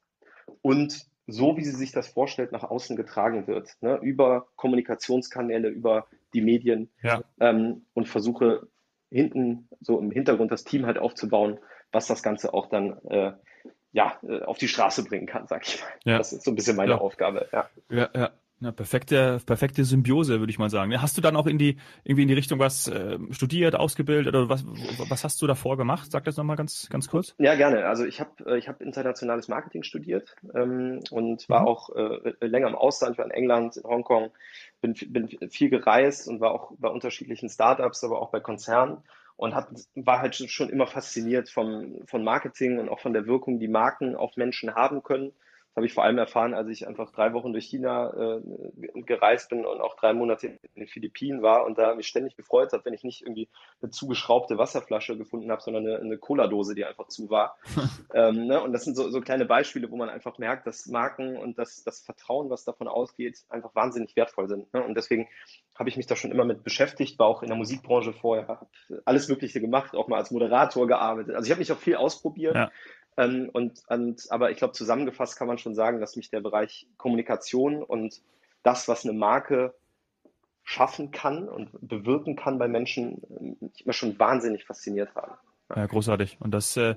und 0.62 1.06
so, 1.28 1.58
wie 1.58 1.66
sie 1.66 1.76
sich 1.76 1.92
das 1.92 2.08
vorstellt, 2.08 2.54
nach 2.54 2.64
außen 2.64 2.96
getragen 2.96 3.48
wird. 3.48 3.76
Ne? 3.82 4.00
Über 4.02 4.48
Kommunikationskanäle, 4.56 5.68
über 5.68 6.08
die 6.34 6.42
Medien 6.42 6.90
ja. 7.04 7.22
ähm, 7.42 7.86
und 7.94 8.08
versuche 8.08 8.70
hinten 9.12 9.68
so 9.82 10.00
im 10.00 10.10
Hintergrund 10.10 10.54
das 10.54 10.64
Team 10.64 10.86
halt 10.86 10.98
aufzubauen, 10.98 11.60
was 11.92 12.08
das 12.08 12.24
Ganze 12.24 12.54
auch 12.54 12.68
dann 12.68 12.98
äh, 13.10 13.34
ja, 13.98 14.16
äh, 14.30 14.44
auf 14.44 14.60
die 14.60 14.68
Straße 14.68 15.04
bringen 15.04 15.26
kann, 15.26 15.48
sag 15.48 15.68
ich 15.68 15.82
mal. 15.82 15.88
Ja. 16.06 16.18
Das 16.20 16.32
ist 16.32 16.44
so 16.44 16.52
ein 16.52 16.56
bisschen 16.56 16.78
meine 16.78 16.92
ja. 16.92 16.98
Aufgabe. 17.00 17.48
Ja, 17.52 17.68
ja. 17.90 18.10
ja. 18.14 18.30
Ja, 18.60 18.72
perfekte, 18.72 19.40
perfekte 19.46 19.84
Symbiose, 19.84 20.40
würde 20.40 20.50
ich 20.50 20.58
mal 20.58 20.72
sagen. 20.72 21.00
Hast 21.00 21.16
du 21.16 21.22
dann 21.22 21.36
auch 21.36 21.46
in 21.46 21.60
die, 21.60 21.78
irgendwie 22.04 22.24
in 22.24 22.28
die 22.28 22.34
Richtung 22.34 22.58
was 22.58 22.88
äh, 22.88 23.20
studiert, 23.30 23.76
ausgebildet 23.76 24.34
oder 24.34 24.50
was, 24.50 24.66
was 25.10 25.24
hast 25.24 25.40
du 25.44 25.46
davor 25.46 25.78
gemacht? 25.78 26.12
Sag 26.12 26.24
das 26.24 26.38
nochmal 26.38 26.56
ganz, 26.56 26.90
ganz 26.90 27.08
kurz. 27.08 27.36
Ja, 27.38 27.54
gerne. 27.54 27.86
Also 27.86 28.04
ich 28.04 28.20
habe 28.20 28.32
äh, 28.48 28.58
ich 28.58 28.68
hab 28.68 28.82
internationales 28.82 29.48
Marketing 29.48 29.84
studiert 29.84 30.36
ähm, 30.56 31.02
und 31.12 31.48
war 31.50 31.62
mhm. 31.62 31.68
auch 31.68 31.96
äh, 31.96 32.34
länger 32.48 32.70
im 32.70 32.74
Ausland, 32.74 33.20
war 33.20 33.26
in 33.26 33.32
England, 33.32 33.78
in 33.78 33.84
Hongkong, 33.84 34.32
bin, 34.82 34.96
bin 35.08 35.30
viel 35.52 35.70
gereist 35.70 36.28
und 36.28 36.40
war 36.40 36.50
auch 36.50 36.72
bei 36.80 36.90
unterschiedlichen 36.90 37.50
Startups, 37.50 38.04
aber 38.04 38.20
auch 38.20 38.32
bei 38.32 38.40
Konzernen 38.40 39.04
und 39.38 39.56
hat, 39.56 39.70
war 39.96 40.20
halt 40.20 40.36
schon 40.36 40.70
immer 40.70 40.88
fasziniert 40.88 41.50
vom, 41.50 42.06
von 42.06 42.24
Marketing 42.24 42.80
und 42.80 42.90
auch 42.90 43.00
von 43.00 43.14
der 43.14 43.28
Wirkung, 43.28 43.60
die 43.60 43.68
Marken 43.68 44.16
auf 44.16 44.36
Menschen 44.36 44.76
haben 44.76 45.04
können 45.04 45.32
habe 45.78 45.86
ich 45.86 45.94
vor 45.94 46.04
allem 46.04 46.18
erfahren, 46.18 46.56
als 46.56 46.70
ich 46.70 46.88
einfach 46.88 47.12
drei 47.12 47.34
Wochen 47.34 47.54
durch 47.54 47.68
China 47.68 48.12
äh, 48.12 48.42
gereist 49.04 49.52
bin 49.52 49.64
und 49.64 49.80
auch 49.80 49.96
drei 49.96 50.12
Monate 50.12 50.48
in 50.48 50.58
den 50.76 50.88
Philippinen 50.88 51.44
war 51.44 51.68
und 51.68 51.78
da 51.78 51.94
mich 51.94 52.08
ständig 52.08 52.36
gefreut 52.36 52.74
habe, 52.74 52.84
wenn 52.86 52.96
ich 52.96 53.04
nicht 53.04 53.22
irgendwie 53.22 53.48
eine 53.80 53.92
zugeschraubte 53.92 54.58
Wasserflasche 54.58 55.16
gefunden 55.20 55.52
habe, 55.52 55.62
sondern 55.62 55.86
eine, 55.86 56.00
eine 56.00 56.18
Cola-Dose, 56.18 56.74
die 56.74 56.84
einfach 56.84 57.10
zu 57.10 57.30
war. 57.30 57.60
ähm, 58.16 58.48
ne? 58.48 58.60
Und 58.60 58.74
das 58.74 58.86
sind 58.86 58.96
so, 58.96 59.12
so 59.12 59.22
kleine 59.22 59.46
Beispiele, 59.46 59.92
wo 59.92 59.98
man 59.98 60.10
einfach 60.10 60.40
merkt, 60.40 60.66
dass 60.66 60.88
Marken 60.88 61.38
und 61.38 61.60
das, 61.60 61.84
das 61.84 62.02
Vertrauen, 62.02 62.50
was 62.50 62.66
davon 62.66 62.88
ausgeht, 62.88 63.46
einfach 63.50 63.76
wahnsinnig 63.76 64.16
wertvoll 64.16 64.48
sind. 64.50 64.74
Ne? 64.74 64.84
Und 64.84 64.96
deswegen 64.96 65.28
habe 65.76 65.90
ich 65.90 65.98
mich 65.98 66.08
da 66.08 66.16
schon 66.16 66.32
immer 66.32 66.44
mit 66.44 66.64
beschäftigt, 66.64 67.20
war 67.20 67.28
auch 67.28 67.44
in 67.44 67.50
der 67.50 67.58
Musikbranche 67.58 68.14
vorher, 68.14 68.48
habe 68.48 68.68
alles 69.06 69.28
Mögliche 69.28 69.62
gemacht, 69.62 69.94
auch 69.96 70.08
mal 70.08 70.18
als 70.18 70.32
Moderator 70.32 70.88
gearbeitet. 70.88 71.36
Also 71.36 71.46
ich 71.46 71.52
habe 71.52 71.60
mich 71.60 71.72
auch 71.72 71.78
viel 71.78 71.98
ausprobiert. 71.98 72.56
Ja. 72.56 72.72
Ähm, 73.18 73.50
und, 73.52 73.82
und, 73.88 74.32
aber 74.32 74.52
ich 74.52 74.58
glaube, 74.58 74.74
zusammengefasst 74.74 75.38
kann 75.38 75.48
man 75.48 75.58
schon 75.58 75.76
sagen, 75.76 76.00
dass 76.00 76.16
mich 76.16 76.30
der 76.30 76.42
Bereich 76.42 76.88
Kommunikation 76.98 77.84
und 77.84 78.22
das, 78.64 78.88
was 78.88 79.04
eine 79.04 79.14
Marke 79.14 79.74
schaffen 80.64 81.12
kann 81.12 81.48
und 81.48 81.70
bewirken 81.82 82.36
kann 82.36 82.60
bei 82.60 82.68
Menschen, 82.68 83.22
mich 83.60 83.86
immer 83.86 83.94
schon 83.94 84.20
wahnsinnig 84.20 84.66
fasziniert 84.66 85.16
haben. 85.16 85.34
Ja, 85.76 85.86
großartig. 85.86 86.38
Und 86.40 86.52
das 86.52 86.78
äh, 86.78 86.96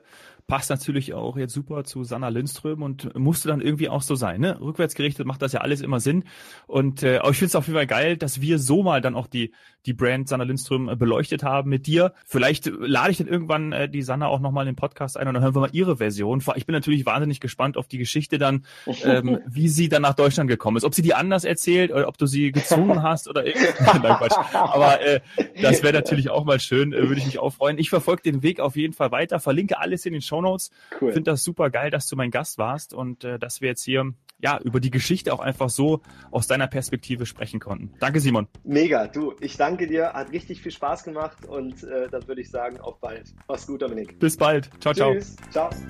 passt 0.51 0.69
natürlich 0.69 1.15
auch 1.15 1.37
jetzt 1.37 1.55
super 1.55 1.85
zu 1.85 2.03
Sanna 2.03 2.29
Lindström 2.29 2.83
und 2.83 3.17
musste 3.17 3.47
dann 3.47 3.61
irgendwie 3.61 3.89
auch 3.89 4.03
so 4.03 4.17
sein. 4.17 4.41
Ne? 4.41 4.61
Rückwärtsgerichtet 4.61 5.25
macht 5.25 5.43
das 5.43 5.53
ja 5.53 5.61
alles 5.61 5.81
immer 5.81 6.01
Sinn. 6.01 6.25
Und 6.67 7.05
äh, 7.05 7.19
aber 7.19 7.31
ich 7.31 7.37
finde 7.37 7.51
es 7.51 7.55
auf 7.55 7.69
jeden 7.69 7.77
Fall 7.77 7.87
geil, 7.87 8.17
dass 8.17 8.41
wir 8.41 8.59
so 8.59 8.83
mal 8.83 9.01
dann 9.01 9.15
auch 9.15 9.29
die, 9.29 9.53
die 9.87 9.93
Brand 9.93 10.29
Sanna 10.29 10.43
Lindström 10.43 10.89
äh, 10.89 10.97
beleuchtet 10.97 11.45
haben 11.45 11.71
mit 11.71 11.87
dir. 11.87 12.15
Vielleicht 12.27 12.67
lade 12.67 13.13
ich 13.13 13.19
dann 13.19 13.29
irgendwann 13.29 13.71
äh, 13.71 13.89
die 13.89 14.03
Sanna 14.03 14.27
auch 14.27 14.41
nochmal 14.41 14.67
in 14.67 14.73
den 14.73 14.77
Podcast 14.77 15.17
ein 15.17 15.29
und 15.29 15.35
dann 15.35 15.43
hören 15.45 15.55
wir 15.55 15.61
mal 15.61 15.71
ihre 15.71 15.99
Version. 15.99 16.43
Ich 16.57 16.67
bin 16.67 16.73
natürlich 16.73 17.07
wahnsinnig 17.07 17.39
gespannt 17.39 17.77
auf 17.77 17.87
die 17.87 17.99
Geschichte 17.99 18.39
dann, 18.39 18.65
ähm, 19.05 19.39
wie 19.47 19.69
sie 19.69 19.89
dann 19.89 20.03
nach 20.03 20.15
Deutschland 20.15 20.51
gekommen 20.51 20.79
ist. 20.79 20.85
Ob 20.85 20.97
sie 20.97 21.03
die 21.03 21.15
anders 21.15 21.45
erzählt 21.45 21.93
oder 21.93 22.09
ob 22.09 22.19
du 22.19 22.27
sie 22.27 22.51
gezwungen 22.51 23.03
hast 23.05 23.29
oder 23.29 23.47
irgendwas. 23.47 24.37
Aber 24.53 25.01
äh, 25.01 25.21
das 25.63 25.85
wäre 25.85 25.93
natürlich 25.93 26.29
auch 26.29 26.45
mal 26.45 26.59
schön, 26.59 26.93
äh, 26.93 27.03
würde 27.09 27.21
ich 27.21 27.27
mich 27.27 27.39
auch 27.39 27.51
freuen. 27.51 27.79
Ich 27.79 27.89
verfolge 27.89 28.23
den 28.23 28.43
Weg 28.43 28.59
auf 28.59 28.75
jeden 28.75 28.95
Fall 28.95 29.13
weiter, 29.13 29.39
verlinke 29.39 29.79
alles 29.79 30.05
in 30.07 30.13
den 30.13 30.23
Show 30.23 30.40
Shownotes. 30.41 30.71
Cool. 31.01 31.13
Finde 31.13 31.31
das 31.31 31.45
super 31.45 31.71
geil, 31.71 31.91
dass 31.91 32.07
du 32.07 32.17
mein 32.17 32.31
Gast 32.31 32.59
warst 32.59 32.95
und 32.95 33.25
äh, 33.25 33.39
dass 33.39 33.61
wir 33.61 33.69
jetzt 33.69 33.85
hier 33.85 34.13
ja 34.43 34.59
über 34.59 34.81
die 34.81 34.91
Geschichte 34.91 35.33
auch 35.35 35.41
einfach 35.41 35.69
so 35.69 36.01
aus 36.31 36.47
deiner 36.47 36.67
Perspektive 36.67 37.27
sprechen 37.27 37.61
konnten. 37.61 37.93
Danke, 38.01 38.21
Simon. 38.21 38.49
Mega, 38.65 39.07
du, 39.07 39.35
ich 39.41 39.57
danke 39.57 39.87
dir, 39.87 40.15
hat 40.15 40.33
richtig 40.33 40.63
viel 40.63 40.73
Spaß 40.73 41.05
gemacht 41.05 41.45
und 41.47 41.83
äh, 41.85 42.09
dann 42.09 42.27
würde 42.27 42.41
ich 42.41 42.51
sagen, 42.51 42.81
auf 42.81 42.99
bald. 43.01 43.35
Mach's 43.49 43.67
gut, 43.67 43.83
Dominik. 43.83 44.19
Bis 44.19 44.37
bald. 44.37 44.71
Ciao, 44.81 44.95
Tschüss. 44.95 45.37
ciao. 45.51 45.71
Ciao. 45.71 45.81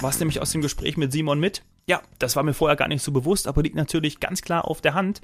Was 0.00 0.18
nämlich 0.18 0.42
aus 0.42 0.52
dem 0.52 0.60
Gespräch 0.60 0.98
mit 0.98 1.12
Simon 1.12 1.40
mit? 1.40 1.62
Ja, 1.86 2.02
das 2.18 2.36
war 2.36 2.42
mir 2.42 2.52
vorher 2.52 2.76
gar 2.76 2.88
nicht 2.88 3.02
so 3.02 3.10
bewusst, 3.10 3.48
aber 3.48 3.62
liegt 3.62 3.76
natürlich 3.76 4.20
ganz 4.20 4.42
klar 4.42 4.68
auf 4.68 4.82
der 4.82 4.92
Hand. 4.92 5.22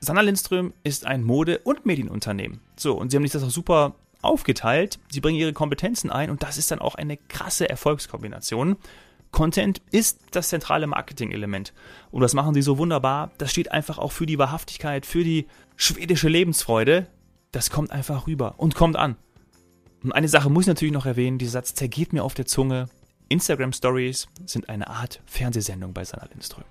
Sanna 0.00 0.20
Lindström 0.20 0.72
ist 0.84 1.06
ein 1.06 1.24
Mode- 1.24 1.58
und 1.58 1.86
Medienunternehmen. 1.86 2.60
So, 2.76 2.94
und 2.96 3.10
sie 3.10 3.16
haben 3.16 3.24
sich 3.24 3.32
das 3.32 3.42
auch 3.42 3.50
super 3.50 3.94
aufgeteilt. 4.22 4.98
Sie 5.10 5.20
bringen 5.20 5.38
ihre 5.38 5.52
Kompetenzen 5.52 6.10
ein 6.10 6.30
und 6.30 6.42
das 6.42 6.58
ist 6.58 6.70
dann 6.70 6.78
auch 6.78 6.94
eine 6.94 7.16
krasse 7.16 7.68
Erfolgskombination. 7.68 8.76
Content 9.30 9.82
ist 9.90 10.20
das 10.30 10.48
zentrale 10.48 10.86
Marketing-Element. 10.86 11.72
Und 12.10 12.22
das 12.22 12.34
machen 12.34 12.54
sie 12.54 12.62
so 12.62 12.78
wunderbar. 12.78 13.30
Das 13.38 13.50
steht 13.50 13.72
einfach 13.72 13.98
auch 13.98 14.12
für 14.12 14.26
die 14.26 14.38
Wahrhaftigkeit, 14.38 15.04
für 15.04 15.22
die 15.22 15.46
schwedische 15.76 16.28
Lebensfreude. 16.28 17.06
Das 17.52 17.70
kommt 17.70 17.90
einfach 17.90 18.26
rüber 18.26 18.54
und 18.56 18.74
kommt 18.74 18.96
an. 18.96 19.16
Und 20.02 20.12
eine 20.12 20.28
Sache 20.28 20.48
muss 20.48 20.64
ich 20.64 20.68
natürlich 20.68 20.94
noch 20.94 21.06
erwähnen, 21.06 21.38
dieser 21.38 21.52
Satz 21.52 21.74
zergeht 21.74 22.12
mir 22.12 22.24
auf 22.24 22.34
der 22.34 22.46
Zunge. 22.46 22.88
Instagram 23.28 23.72
Stories 23.72 24.28
sind 24.46 24.68
eine 24.68 24.88
Art 24.88 25.20
Fernsehsendung 25.26 25.92
bei 25.92 26.04
Sanna 26.04 26.26
Lindström. 26.26 26.64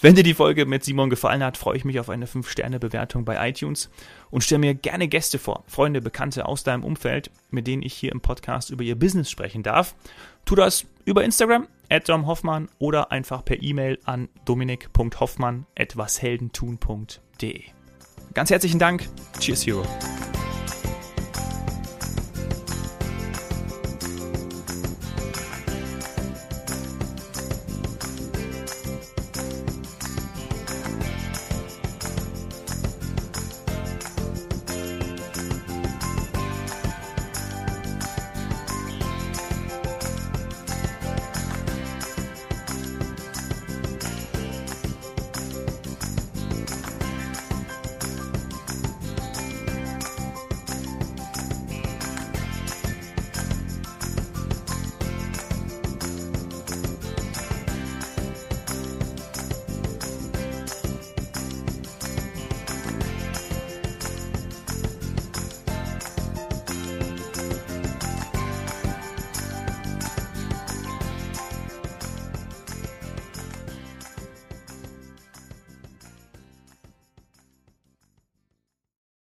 Wenn 0.00 0.14
dir 0.14 0.22
die 0.22 0.34
Folge 0.34 0.66
mit 0.66 0.84
Simon 0.84 1.08
gefallen 1.08 1.42
hat, 1.42 1.56
freue 1.56 1.76
ich 1.76 1.84
mich 1.84 1.98
auf 1.98 2.10
eine 2.10 2.26
5-Sterne-Bewertung 2.26 3.24
bei 3.24 3.48
iTunes 3.48 3.88
und 4.30 4.44
stelle 4.44 4.58
mir 4.58 4.74
gerne 4.74 5.08
Gäste 5.08 5.38
vor, 5.38 5.64
Freunde, 5.66 6.02
Bekannte 6.02 6.46
aus 6.46 6.64
deinem 6.64 6.84
Umfeld, 6.84 7.30
mit 7.50 7.66
denen 7.66 7.82
ich 7.82 7.94
hier 7.94 8.12
im 8.12 8.20
Podcast 8.20 8.70
über 8.70 8.84
ihr 8.84 8.96
Business 8.96 9.30
sprechen 9.30 9.62
darf. 9.62 9.94
Tu 10.44 10.54
das 10.54 10.84
über 11.06 11.24
Instagram, 11.24 11.66
at 11.88 12.08
Hoffmann 12.08 12.68
oder 12.78 13.10
einfach 13.10 13.44
per 13.44 13.62
E-Mail 13.62 13.98
an 14.04 14.28
dominik.hoffmann 14.44 15.66
at 15.78 15.96
washeldentun.de. 15.96 17.62
Ganz 18.34 18.50
herzlichen 18.50 18.78
Dank. 18.78 19.08
Cheers, 19.40 19.66
Hero. 19.66 19.82